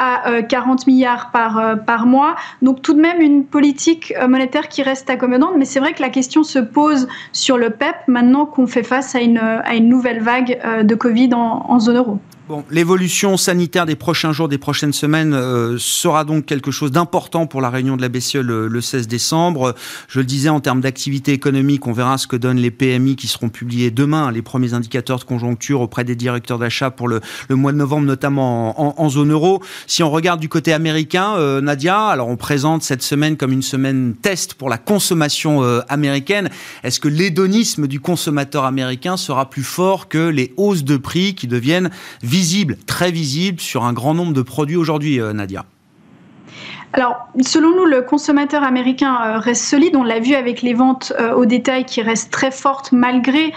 à 0.00 0.42
40 0.42 0.80
euh, 0.80 0.84
milliards 0.90 1.30
par, 1.30 1.58
euh, 1.58 1.76
par 1.76 2.06
mois. 2.06 2.34
Donc 2.62 2.80
tout 2.80 2.94
de 2.94 3.00
même 3.00 3.20
une 3.20 3.44
politique 3.44 4.14
euh, 4.18 4.28
monétaire 4.28 4.68
qui 4.68 4.82
reste 4.82 5.10
accommodante, 5.10 5.52
mais 5.58 5.66
c'est 5.66 5.78
vrai 5.78 5.92
que 5.92 6.00
la 6.00 6.08
question 6.08 6.42
se 6.42 6.58
pose 6.58 7.06
sur 7.32 7.58
le 7.58 7.70
PEP 7.70 7.96
maintenant 8.08 8.46
qu'on 8.46 8.66
fait 8.66 8.82
face 8.82 9.14
à 9.14 9.20
une, 9.20 9.38
à 9.38 9.74
une 9.74 9.88
nouvelle 9.88 10.22
vague 10.22 10.58
de 10.82 10.94
Covid 10.94 11.34
en 11.34 11.78
zone 11.78 11.96
euro 11.98 12.18
l'évolution 12.70 13.36
sanitaire 13.36 13.86
des 13.86 13.96
prochains 13.96 14.32
jours, 14.32 14.48
des 14.48 14.58
prochaines 14.58 14.92
semaines 14.92 15.34
euh, 15.34 15.76
sera 15.78 16.24
donc 16.24 16.46
quelque 16.46 16.70
chose 16.70 16.90
d'important 16.90 17.46
pour 17.46 17.60
la 17.60 17.70
réunion 17.70 17.96
de 17.96 18.02
la 18.02 18.08
BCE 18.08 18.36
le, 18.36 18.80
16 18.80 19.08
décembre. 19.08 19.74
Je 20.08 20.18
le 20.18 20.24
disais, 20.24 20.48
en 20.48 20.60
termes 20.60 20.80
d'activité 20.80 21.32
économique, 21.32 21.86
on 21.86 21.92
verra 21.92 22.18
ce 22.18 22.26
que 22.26 22.36
donnent 22.36 22.58
les 22.58 22.70
PMI 22.70 23.16
qui 23.16 23.26
seront 23.26 23.48
publiés 23.48 23.90
demain, 23.90 24.30
les 24.30 24.42
premiers 24.42 24.74
indicateurs 24.74 25.18
de 25.18 25.24
conjoncture 25.24 25.80
auprès 25.80 26.04
des 26.04 26.16
directeurs 26.16 26.58
d'achat 26.58 26.90
pour 26.90 27.08
le, 27.08 27.20
mois 27.50 27.72
de 27.72 27.76
novembre, 27.76 28.06
notamment 28.06 29.00
en, 29.00 29.08
zone 29.10 29.32
euro. 29.32 29.62
Si 29.86 30.02
on 30.02 30.10
regarde 30.10 30.40
du 30.40 30.48
côté 30.48 30.72
américain, 30.72 31.34
euh, 31.36 31.60
Nadia, 31.60 32.06
alors 32.06 32.28
on 32.28 32.36
présente 32.36 32.82
cette 32.82 33.02
semaine 33.02 33.36
comme 33.36 33.52
une 33.52 33.62
semaine 33.62 34.14
test 34.20 34.54
pour 34.54 34.68
la 34.68 34.78
consommation 34.78 35.62
euh, 35.62 35.80
américaine. 35.88 36.48
Est-ce 36.84 37.00
que 37.00 37.08
l'hédonisme 37.08 37.86
du 37.86 38.00
consommateur 38.00 38.64
américain 38.64 39.16
sera 39.16 39.50
plus 39.50 39.64
fort 39.64 40.08
que 40.08 40.28
les 40.28 40.54
hausses 40.56 40.84
de 40.84 40.96
prix 40.96 41.34
qui 41.34 41.46
deviennent 41.46 41.90
visibles 42.22 42.39
visible, 42.40 42.78
très 42.86 43.10
visible 43.10 43.60
sur 43.60 43.84
un 43.84 43.92
grand 43.92 44.14
nombre 44.14 44.32
de 44.32 44.40
produits 44.40 44.78
aujourd'hui, 44.78 45.20
euh, 45.20 45.34
Nadia 45.34 45.66
alors, 46.92 47.28
selon 47.40 47.70
nous, 47.76 47.84
le 47.84 48.02
consommateur 48.02 48.64
américain 48.64 49.16
euh, 49.22 49.38
reste 49.38 49.62
solide. 49.62 49.94
On 49.94 50.02
l'a 50.02 50.18
vu 50.18 50.34
avec 50.34 50.60
les 50.60 50.74
ventes 50.74 51.12
euh, 51.20 51.34
au 51.34 51.46
détail 51.46 51.84
qui 51.84 52.02
restent 52.02 52.32
très 52.32 52.50
fortes 52.50 52.90
malgré 52.90 53.52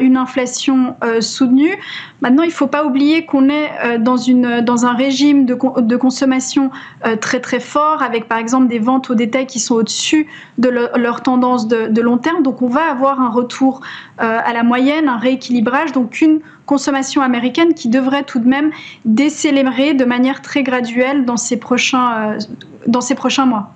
une 0.00 0.16
inflation 0.16 0.96
soutenue. 1.20 1.76
Maintenant, 2.20 2.42
il 2.42 2.48
ne 2.48 2.52
faut 2.52 2.66
pas 2.66 2.84
oublier 2.84 3.26
qu'on 3.26 3.48
est 3.48 3.98
dans, 3.98 4.86
un 4.86 4.94
régime 4.94 5.44
de, 5.44 5.56
de 5.80 5.96
consommation 5.96 6.72
très 7.20 7.38
très 7.38 7.60
fort, 7.60 8.02
avec 8.02 8.26
par 8.26 8.38
exemple 8.38 8.66
des 8.66 8.80
ventes 8.80 9.08
au 9.10 9.14
détail 9.14 9.46
qui 9.46 9.60
sont 9.60 9.76
au-dessus 9.76 10.26
de 10.58 10.68
leur 10.68 11.22
tendance 11.22 11.68
de, 11.68 11.86
de, 11.86 12.02
long 12.02 12.18
terme. 12.18 12.42
Donc, 12.42 12.60
on 12.60 12.66
va 12.66 12.90
avoir 12.90 13.20
un 13.20 13.30
retour 13.30 13.82
à 14.18 14.52
la 14.52 14.64
moyenne, 14.64 15.08
un 15.08 15.18
rééquilibrage, 15.18 15.92
donc 15.92 16.20
une 16.20 16.40
consommation 16.68 17.22
américaine 17.22 17.72
qui 17.74 17.88
devrait 17.88 18.24
tout 18.24 18.38
de 18.38 18.48
même 18.48 18.70
décélérer 19.06 19.94
de 19.94 20.04
manière 20.04 20.42
très 20.42 20.62
graduelle 20.62 21.24
dans 21.24 21.38
ces 21.38 21.56
prochains, 21.56 22.34
euh, 22.34 22.38
dans 22.86 23.00
ces 23.00 23.14
prochains 23.14 23.46
mois. 23.46 23.72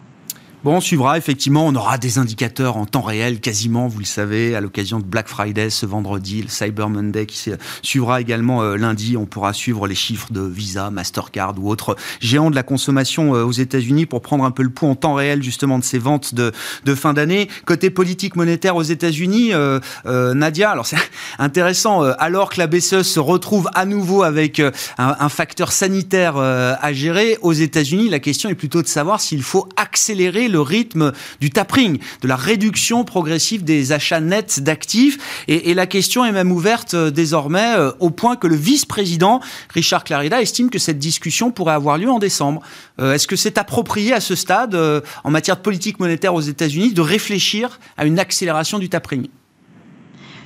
Bon, 0.64 0.76
on 0.76 0.80
suivra 0.80 1.18
effectivement, 1.18 1.66
on 1.66 1.74
aura 1.74 1.98
des 1.98 2.18
indicateurs 2.18 2.76
en 2.76 2.86
temps 2.86 3.00
réel 3.00 3.40
quasiment, 3.40 3.88
vous 3.88 3.98
le 3.98 4.04
savez, 4.04 4.54
à 4.54 4.60
l'occasion 4.60 5.00
de 5.00 5.04
Black 5.04 5.26
Friday 5.26 5.70
ce 5.70 5.86
vendredi, 5.86 6.40
le 6.40 6.48
Cyber 6.48 6.88
Monday 6.88 7.26
qui 7.26 7.50
suivra 7.82 8.20
également 8.20 8.62
euh, 8.62 8.76
lundi. 8.76 9.16
On 9.16 9.26
pourra 9.26 9.54
suivre 9.54 9.88
les 9.88 9.96
chiffres 9.96 10.32
de 10.32 10.40
Visa, 10.40 10.90
Mastercard 10.90 11.54
ou 11.58 11.68
autres 11.68 11.96
géants 12.20 12.48
de 12.48 12.54
la 12.54 12.62
consommation 12.62 13.34
euh, 13.34 13.42
aux 13.42 13.50
États-Unis 13.50 14.06
pour 14.06 14.22
prendre 14.22 14.44
un 14.44 14.52
peu 14.52 14.62
le 14.62 14.70
pouls 14.70 14.86
en 14.86 14.94
temps 14.94 15.14
réel 15.14 15.42
justement 15.42 15.80
de 15.80 15.84
ces 15.84 15.98
ventes 15.98 16.32
de, 16.32 16.52
fin 16.94 17.12
d'année. 17.12 17.48
Côté 17.64 17.90
politique 17.90 18.36
monétaire 18.36 18.76
aux 18.76 18.84
États-Unis, 18.84 19.54
euh, 19.54 19.80
Nadia, 20.04 20.70
alors 20.70 20.86
c'est 20.86 20.96
intéressant, 21.40 22.02
alors 22.02 22.50
que 22.50 22.60
la 22.60 22.68
BCE 22.68 23.02
se 23.02 23.18
retrouve 23.18 23.68
à 23.74 23.84
nouveau 23.84 24.22
avec 24.22 24.62
un 24.98 25.28
facteur 25.28 25.72
sanitaire 25.72 26.36
à 26.36 26.92
gérer 26.92 27.36
aux 27.42 27.52
États-Unis, 27.52 28.10
la 28.10 28.20
question 28.20 28.48
est 28.48 28.54
plutôt 28.54 28.82
de 28.82 28.86
savoir 28.86 29.20
s'il 29.20 29.42
faut 29.42 29.68
accélérer 29.76 30.48
le 30.52 30.60
rythme 30.60 31.12
du 31.40 31.50
tapering, 31.50 31.98
de 32.20 32.28
la 32.28 32.36
réduction 32.36 33.04
progressive 33.04 33.64
des 33.64 33.92
achats 33.92 34.20
nets 34.20 34.60
d'actifs. 34.60 35.44
Et, 35.48 35.74
la 35.74 35.86
question 35.86 36.24
est 36.24 36.32
même 36.32 36.52
ouverte 36.52 36.94
euh, 36.94 37.10
désormais 37.10 37.74
euh, 37.76 37.92
au 37.98 38.10
point 38.10 38.36
que 38.36 38.46
le 38.46 38.56
vice-président 38.56 39.40
Richard 39.70 40.04
Clarida 40.04 40.40
estime 40.42 40.70
que 40.70 40.78
cette 40.78 40.98
discussion 40.98 41.50
pourrait 41.50 41.74
avoir 41.74 41.98
lieu 41.98 42.10
en 42.10 42.18
décembre. 42.18 42.62
Euh, 43.00 43.14
est-ce 43.14 43.26
que 43.26 43.36
c'est 43.36 43.58
approprié 43.58 44.12
à 44.12 44.20
ce 44.20 44.34
stade, 44.34 44.78
en 45.24 45.30
matière 45.30 45.56
de 45.56 45.62
politique 45.62 45.98
monétaire 45.98 46.34
aux 46.34 46.40
États-Unis, 46.40 46.92
de 46.92 47.00
réfléchir 47.00 47.80
à 47.96 48.04
une 48.04 48.18
accélération 48.18 48.78
du 48.78 48.88
tapering? 48.88 49.28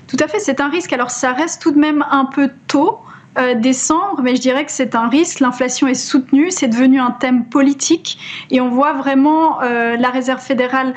Tout 0.07 0.17
à 0.21 0.29
fait, 0.29 0.39
c'est 0.39 0.61
un 0.61 0.69
risque. 0.69 0.93
Alors 0.93 1.11
ça 1.11 1.33
reste 1.33 1.61
tout 1.61 1.73
de 1.73 1.79
même 1.79 2.05
un 2.11 2.27
peu 2.27 2.51
tôt. 2.69 3.01
Décembre, 3.57 4.21
mais 4.23 4.35
je 4.37 4.41
dirais 4.41 4.65
que 4.65 4.73
c'est 4.73 4.95
un 4.95 5.09
risque. 5.09 5.41
L'inflation 5.41 5.87
est 5.87 5.95
soutenue, 5.95 6.51
c'est 6.51 6.69
devenu 6.69 7.01
un 7.01 7.11
thème 7.11 7.45
politique 7.45 8.19
et 8.51 8.61
on 8.61 8.71
voit 8.71 8.95
vraiment 8.95 9.61
la 9.61 10.11
Réserve 10.11 10.41
fédérale 10.41 10.95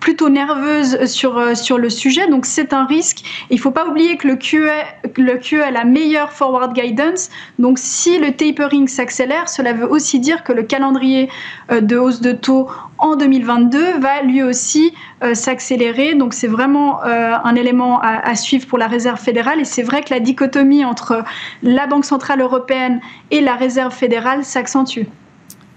plutôt 0.00 0.28
nerveuse 0.28 1.04
sur, 1.06 1.38
euh, 1.38 1.54
sur 1.54 1.78
le 1.78 1.90
sujet, 1.90 2.28
donc 2.28 2.46
c'est 2.46 2.72
un 2.72 2.86
risque. 2.86 3.46
Il 3.50 3.56
ne 3.56 3.60
faut 3.60 3.70
pas 3.70 3.86
oublier 3.86 4.16
que 4.16 4.28
le 4.28 4.36
QE, 4.36 4.70
le 5.16 5.36
QE 5.36 5.60
a 5.60 5.70
la 5.70 5.84
meilleure 5.84 6.32
forward 6.32 6.72
guidance, 6.72 7.30
donc 7.58 7.78
si 7.78 8.18
le 8.18 8.32
tapering 8.32 8.86
s'accélère, 8.86 9.48
cela 9.48 9.72
veut 9.72 9.90
aussi 9.90 10.20
dire 10.20 10.44
que 10.44 10.52
le 10.52 10.62
calendrier 10.62 11.28
euh, 11.70 11.80
de 11.80 11.96
hausse 11.96 12.20
de 12.20 12.32
taux 12.32 12.68
en 12.98 13.16
2022 13.16 13.98
va 13.98 14.22
lui 14.22 14.42
aussi 14.42 14.92
euh, 15.22 15.34
s'accélérer. 15.34 16.14
Donc 16.14 16.32
c'est 16.32 16.48
vraiment 16.48 17.02
un 17.02 17.54
élément 17.54 18.00
à, 18.00 18.28
à, 18.28 18.34
suivre 18.34 18.66
pour 18.66 18.78
la 18.78 18.86
Réserve 18.86 19.20
fédérale. 19.20 19.60
Et 19.60 19.64
c'est 19.64 19.82
vrai 19.82 20.02
que 20.02 20.12
la 20.12 20.20
dichotomie 20.20 20.84
entre 20.84 21.24
la 21.62 21.86
Banque 21.86 22.04
centrale 22.04 22.40
européenne 22.40 23.00
et 23.30 23.40
la 23.40 23.54
Réserve 23.54 23.92
fédérale 23.92 24.44
s'accentue. 24.44 25.04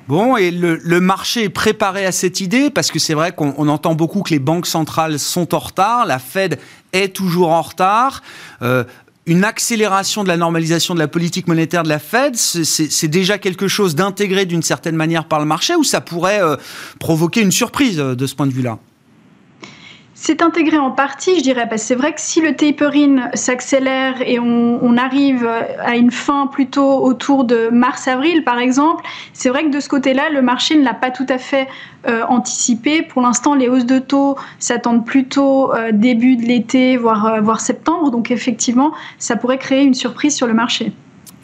Bon, 0.07 0.35
et 0.35 0.51
le, 0.51 0.99
marché 0.99 1.43
est 1.43 1.49
préparé 1.49 2.05
à 2.05 2.11
cette 2.11 2.41
idée 2.41 2.69
parce 2.69 2.91
que 2.91 2.99
c'est 2.99 3.13
vrai 3.13 3.31
qu'on 3.31 3.67
entend 3.67 3.95
beaucoup 3.95 4.21
que 4.21 4.31
les 4.31 4.39
banques 4.39 4.67
centrales 4.67 5.19
sont 5.19 5.53
en 5.55 5.59
retard, 5.59 6.05
la 6.05 6.19
Fed 6.19 6.59
est 6.93 7.15
toujours 7.15 7.51
en 7.51 7.61
retard. 7.61 8.21
Euh, 8.61 8.83
une 9.27 9.43
accélération 9.43 10.23
de 10.23 10.27
la 10.27 10.37
normalisation 10.37 10.95
de 10.95 10.99
la 10.99 11.07
politique 11.07 11.47
monétaire 11.47 11.83
de 11.83 11.89
la 11.89 11.99
Fed, 11.99 12.35
c'est 12.35 13.07
déjà 13.07 13.37
quelque 13.37 13.67
chose 13.67 13.95
d'intégré 13.95 14.45
d'une 14.45 14.63
certaine 14.63 14.95
manière 14.95 15.25
par 15.25 15.39
le 15.39 15.45
marché 15.45 15.75
ou 15.75 15.83
ça 15.83 16.01
pourrait 16.01 16.41
euh, 16.41 16.57
provoquer 16.99 17.41
une 17.41 17.51
surprise 17.51 17.99
euh, 17.99 18.15
de 18.15 18.25
ce 18.25 18.35
point 18.35 18.47
de 18.47 18.53
vue-là? 18.53 18.79
C'est 20.23 20.43
intégré 20.43 20.77
en 20.77 20.91
partie, 20.91 21.39
je 21.39 21.41
dirais, 21.41 21.67
parce 21.67 21.81
que 21.81 21.87
c'est 21.87 21.95
vrai 21.95 22.13
que 22.13 22.21
si 22.21 22.41
le 22.41 22.55
tapering 22.55 23.21
s'accélère 23.33 24.21
et 24.21 24.37
on, 24.37 24.95
arrive 24.95 25.49
à 25.79 25.95
une 25.95 26.11
fin 26.11 26.45
plutôt 26.45 27.03
autour 27.03 27.43
de 27.43 27.69
mars-avril, 27.69 28.43
par 28.43 28.59
exemple, 28.59 29.03
c'est 29.33 29.49
vrai 29.49 29.63
que 29.63 29.69
de 29.69 29.79
ce 29.79 29.89
côté-là, 29.89 30.29
le 30.29 30.43
marché 30.43 30.77
ne 30.77 30.83
l'a 30.83 30.93
pas 30.93 31.09
tout 31.09 31.25
à 31.27 31.39
fait 31.39 31.67
euh, 32.07 32.23
anticipé. 32.29 33.01
Pour 33.01 33.23
l'instant, 33.23 33.55
les 33.55 33.67
hausses 33.67 33.87
de 33.87 33.97
taux 33.97 34.35
s'attendent 34.59 35.07
plutôt 35.07 35.73
euh, 35.73 35.91
début 35.91 36.35
de 36.35 36.43
l'été, 36.43 36.97
voire, 36.97 37.25
euh, 37.25 37.41
voire 37.41 37.59
septembre. 37.59 38.11
Donc 38.11 38.29
effectivement, 38.29 38.91
ça 39.17 39.37
pourrait 39.37 39.57
créer 39.57 39.81
une 39.81 39.95
surprise 39.95 40.35
sur 40.35 40.45
le 40.45 40.53
marché 40.53 40.91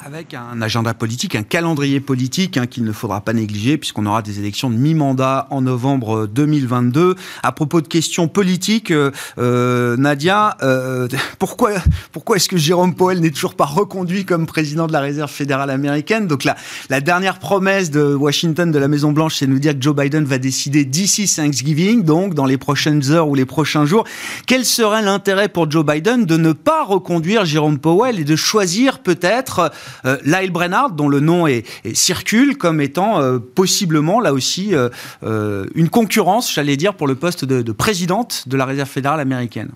avec 0.08 0.34
un 0.34 0.62
agenda 0.62 0.94
politique, 0.94 1.36
un 1.36 1.44
calendrier 1.44 2.00
politique 2.00 2.56
hein, 2.56 2.66
qu'il 2.66 2.86
ne 2.86 2.94
faudra 2.94 3.20
pas 3.20 3.34
négliger 3.34 3.78
puisqu'on 3.78 4.06
aura 4.06 4.22
des 4.22 4.40
élections 4.40 4.70
de 4.70 4.76
mi-mandat 4.76 5.48
en 5.50 5.62
novembre 5.62 6.28
2022. 6.28 7.16
À 7.44 7.52
propos 7.52 7.82
de 7.82 7.90
questions 7.90 8.30
politiques, 8.30 8.92
euh, 8.92 9.12
euh 9.38 9.98
Nadia, 9.98 10.56
euh, 10.64 11.10
pourquoi, 11.40 11.72
pourquoi 12.14 12.38
est-ce 12.38 12.48
que 12.48 12.56
Jérôme 12.56 12.96
Powell 12.96 13.20
n'est 13.20 13.32
toujours 13.32 13.56
pas 13.56 13.66
reconduit 13.66 14.24
comme 14.24 14.46
président 14.46 14.88
de 14.88 14.94
la 14.94 15.02
Réserve 15.02 15.30
fédérale 15.30 15.72
américaine? 15.72 16.26
Donc 16.26 16.46
la, 16.46 16.56
la 16.90 17.02
dernière 17.02 17.38
promesse 17.38 17.92
de 17.92 18.16
Washington, 18.16 18.72
de 18.72 18.80
la 18.80 18.88
Maison 18.88 19.12
Blanche, 19.12 19.36
c'est 19.36 19.46
de 19.46 19.52
nous 19.52 19.60
dire 19.60 19.74
que 19.74 19.82
Joe 19.82 19.94
Biden 19.94 20.24
va 20.24 20.38
décider 20.38 20.86
d'ici 20.86 21.28
Thanksgiving, 21.28 22.04
donc 22.04 22.34
dans 22.34 22.46
les 22.46 22.58
prochaines 22.58 23.12
heures 23.12 23.28
ou 23.28 23.36
les 23.36 23.46
prochains 23.46 23.86
jours. 23.86 24.06
Quel 24.46 24.64
serait 24.64 25.02
l'intérêt 25.02 25.50
pour 25.50 25.70
Joe 25.70 25.86
Biden 25.86 26.26
de 26.26 26.38
ne 26.38 26.54
pas 26.54 26.86
reconduire 26.86 27.44
Jérôme 27.44 27.78
Powell 27.78 28.22
et 28.22 28.24
de 28.24 28.38
choisir 28.38 29.00
peut-être 29.00 29.70
euh, 30.06 30.18
Lyle 30.24 30.52
Brennard, 30.52 30.92
dont 30.92 31.10
le 31.10 31.20
nom 31.20 31.48
circule 31.94 32.58
comme 32.58 32.82
étant 32.82 33.22
euh, 33.22 33.40
possiblement 33.40 34.20
là 34.20 34.34
aussi 34.34 34.74
euh, 34.74 35.66
une 35.76 35.90
concurrence, 35.90 36.54
j'allais 36.54 36.78
dire, 36.78 36.94
pour 36.94 37.08
le 37.08 37.16
poste 37.16 37.46
de, 37.46 37.72
présidente 37.72 38.48
de 38.48 38.58
la 38.58 38.66
Réserve 38.66 38.90
fédérale 38.90 39.20
américaine. 39.20 39.72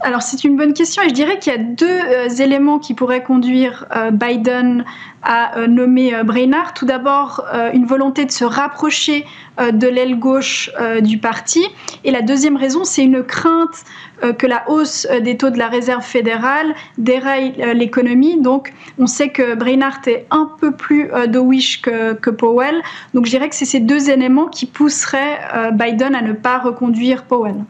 Alors 0.00 0.22
c'est 0.22 0.44
une 0.44 0.56
bonne 0.56 0.74
question 0.74 1.02
et 1.02 1.08
je 1.08 1.14
dirais 1.14 1.38
qu'il 1.38 1.52
y 1.52 1.56
a 1.56 1.58
deux 1.58 2.42
éléments 2.42 2.78
qui 2.78 2.92
pourraient 2.92 3.22
conduire 3.22 3.86
Biden 4.12 4.84
à 5.22 5.66
nommer 5.66 6.22
Brainard. 6.22 6.74
Tout 6.74 6.84
d'abord, 6.84 7.44
une 7.72 7.86
volonté 7.86 8.26
de 8.26 8.30
se 8.30 8.44
rapprocher 8.44 9.24
de 9.58 9.88
l'aile 9.88 10.18
gauche 10.18 10.70
du 11.00 11.16
parti. 11.18 11.66
Et 12.04 12.10
la 12.10 12.20
deuxième 12.20 12.56
raison, 12.56 12.84
c'est 12.84 13.04
une 13.04 13.24
crainte 13.24 13.84
euh, 14.24 14.32
que 14.32 14.46
la 14.46 14.64
hausse 14.70 15.06
euh, 15.10 15.20
des 15.20 15.36
taux 15.36 15.50
de 15.50 15.58
la 15.58 15.68
réserve 15.68 16.02
fédérale 16.02 16.74
déraille 16.96 17.54
euh, 17.60 17.74
l'économie. 17.74 18.40
Donc, 18.40 18.72
on 18.98 19.06
sait 19.06 19.28
que 19.28 19.54
Brainard 19.54 20.00
est 20.06 20.26
un 20.30 20.50
peu 20.58 20.72
plus 20.72 21.10
dovish 21.28 21.82
que, 21.82 22.14
que 22.14 22.30
Powell. 22.30 22.80
Donc, 23.12 23.26
je 23.26 23.30
dirais 23.30 23.48
que 23.48 23.54
c'est 23.54 23.66
ces 23.66 23.80
deux 23.80 24.08
éléments 24.08 24.46
qui 24.46 24.66
pousseraient 24.66 25.72
Biden 25.72 26.14
à 26.14 26.22
ne 26.22 26.32
pas 26.32 26.58
reconduire 26.58 27.24
Powell. 27.24 27.64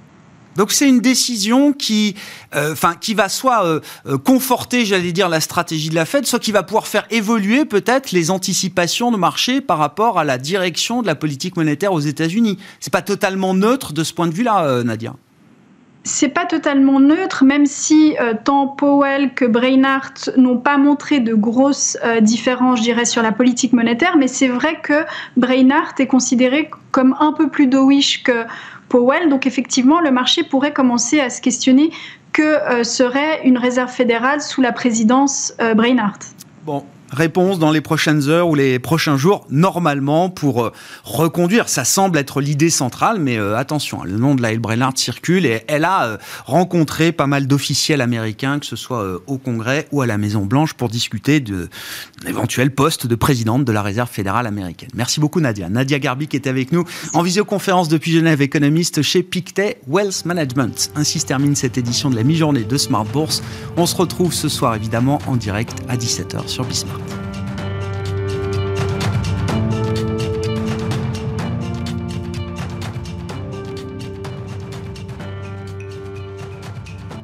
Donc 0.57 0.73
c'est 0.73 0.89
une 0.89 1.01
décision 1.01 1.73
qui, 1.73 2.15
enfin, 2.55 2.95
qui 3.01 3.15
va 3.15 3.29
soit 3.29 3.81
conforter, 4.25 4.85
j'allais 4.85 5.13
dire, 5.13 5.29
la 5.29 5.41
stratégie 5.41 5.91
de 5.91 5.95
la 5.95 6.05
Fed, 6.05 6.27
soit 6.27 6.39
qui 6.39 6.53
va 6.53 6.63
pouvoir 6.63 6.87
faire 6.87 7.07
évoluer 7.11 7.65
peut-être 7.65 8.13
les 8.13 8.31
anticipations 8.31 9.11
de 9.11 9.17
marché 9.17 9.61
par 9.61 9.79
rapport 9.79 10.19
à 10.19 10.25
la 10.25 10.39
direction 10.39 11.03
de 11.03 11.07
la 11.07 11.15
politique 11.15 11.57
monétaire 11.57 11.93
aux 11.93 12.01
États-Unis. 12.01 12.59
C'est 12.81 12.93
pas 12.93 13.03
totalement 13.03 13.55
neutre 13.55 13.93
de 13.93 14.05
ce 14.05 14.13
point 14.13 14.27
de 14.27 14.35
vue-là, 14.35 14.83
Nadia 14.85 15.15
c'est 16.07 16.29
pas 16.29 16.47
totalement 16.47 17.01
neutre, 17.01 17.45
même 17.45 17.67
si 17.67 18.17
euh, 18.21 18.33
tant 18.43 18.69
Powell 18.69 19.35
que 19.35 19.45
Brainard 19.45 20.13
n'ont 20.37 20.57
pas 20.57 20.79
montré 20.79 21.19
de 21.19 21.35
grosses 21.35 21.99
euh, 22.05 22.21
différences, 22.21 22.79
je 22.79 22.85
dirais, 22.85 23.05
sur 23.05 23.23
la 23.23 23.33
politique 23.33 23.73
monétaire, 23.73 24.17
mais 24.17 24.29
c'est 24.29 24.47
vrai 24.47 24.79
que 24.81 25.05
Brainard 25.37 25.95
est 25.99 26.07
considéré 26.07 26.71
comme 26.93 27.17
un 27.19 27.33
peu 27.33 27.49
plus 27.49 27.67
dovish 27.67 28.23
que 28.23 28.45
Powell, 28.89 29.29
donc 29.29 29.47
effectivement, 29.47 30.01
le 30.01 30.13
marché 30.13 30.45
pourrait 30.45 30.73
commencer 30.73 31.19
à 31.19 31.29
se 31.29 31.41
questionner 31.41 31.91
que 32.33 32.43
euh, 32.43 32.85
serait 32.85 33.41
une 33.45 33.59
réserve 33.59 33.91
fédérale 33.91 34.41
sous 34.41 34.63
la 34.63 34.71
présidence 34.71 35.55
Brainard. 35.75 36.19
Bon, 36.65 36.85
réponse 37.11 37.59
dans 37.59 37.71
les 37.71 37.81
prochaines 37.81 38.29
heures 38.29 38.49
ou 38.49 38.55
les 38.55 38.79
prochains 38.79 39.17
jours, 39.17 39.47
normalement, 39.51 40.31
pour 40.31 40.65
euh, 40.65 40.73
reconduire. 41.05 41.69
Ça 41.69 41.85
semble 41.85 42.19
être 42.19 42.41
l'idée 42.41 42.71
centrale, 42.71 43.19
mais 43.21 43.37
euh, 43.39 43.57
attention, 43.57 44.03
le 44.05 44.17
nom 44.17 44.35
de 44.35 44.43
la 44.43 44.57
Brainard 44.57 44.93
circule 44.97 45.47
et 45.47 45.63
elle 45.69 45.85
a 45.85 46.05
euh, 46.05 46.17
rencontré 46.45 47.13
pas 47.13 47.27
mal 47.27 47.47
d'officiels 47.47 48.01
américains, 48.01 48.59
que 48.59 48.67
ce 48.67 48.77
soit 48.77 49.05
au 49.27 49.39
Congrès 49.39 49.87
ou 49.93 50.03
à 50.03 50.07
la 50.07 50.19
Maison-Blanche, 50.19 50.75
pour 50.75 50.89
discuter 50.89 51.41
de 51.41 51.69
l'éventuel 52.25 52.71
poste 52.71 53.07
de 53.07 53.15
présidente 53.15 53.65
de 53.65 53.73
la 53.73 53.83
Réserve 53.83 54.11
fédérale 54.11 54.47
américaine. 54.47 54.91
Merci 54.95 55.21
beaucoup, 55.21 55.41
Nadia. 55.41 55.69
Nadia 55.69 55.99
Garbi 55.99 56.29
qui 56.29 56.37
est 56.37 56.47
avec 56.47 56.73
nous 56.73 56.85
en 57.13 57.23
visioconférence 57.23 57.89
depuis 57.89 58.13
Genève, 58.13 58.43
économiste 58.43 59.03
chez 59.03 59.23
Pictet 59.23 59.81
Wealth 59.89 60.25
Management. 60.25 60.91
Ainsi 60.97 61.21
se 61.21 61.27
termine 61.27 61.55
cette 61.55 61.79
édition 61.79 62.11
de 62.11 62.17
la 62.17 62.23
mi-journée 62.23 62.65
de 62.65 62.77
Smart 62.77 63.05
Bourse. 63.05 63.43
On 63.77 63.87
se 63.87 63.97
retrouve 63.97 64.33
ce 64.33 64.49
soir, 64.49 64.75
évidemment, 64.75 65.21
en 65.27 65.37
direct 65.37 65.75
à 65.89 65.97
17h 65.97 66.49
sur 66.49 66.65
Bismarck. 66.65 67.06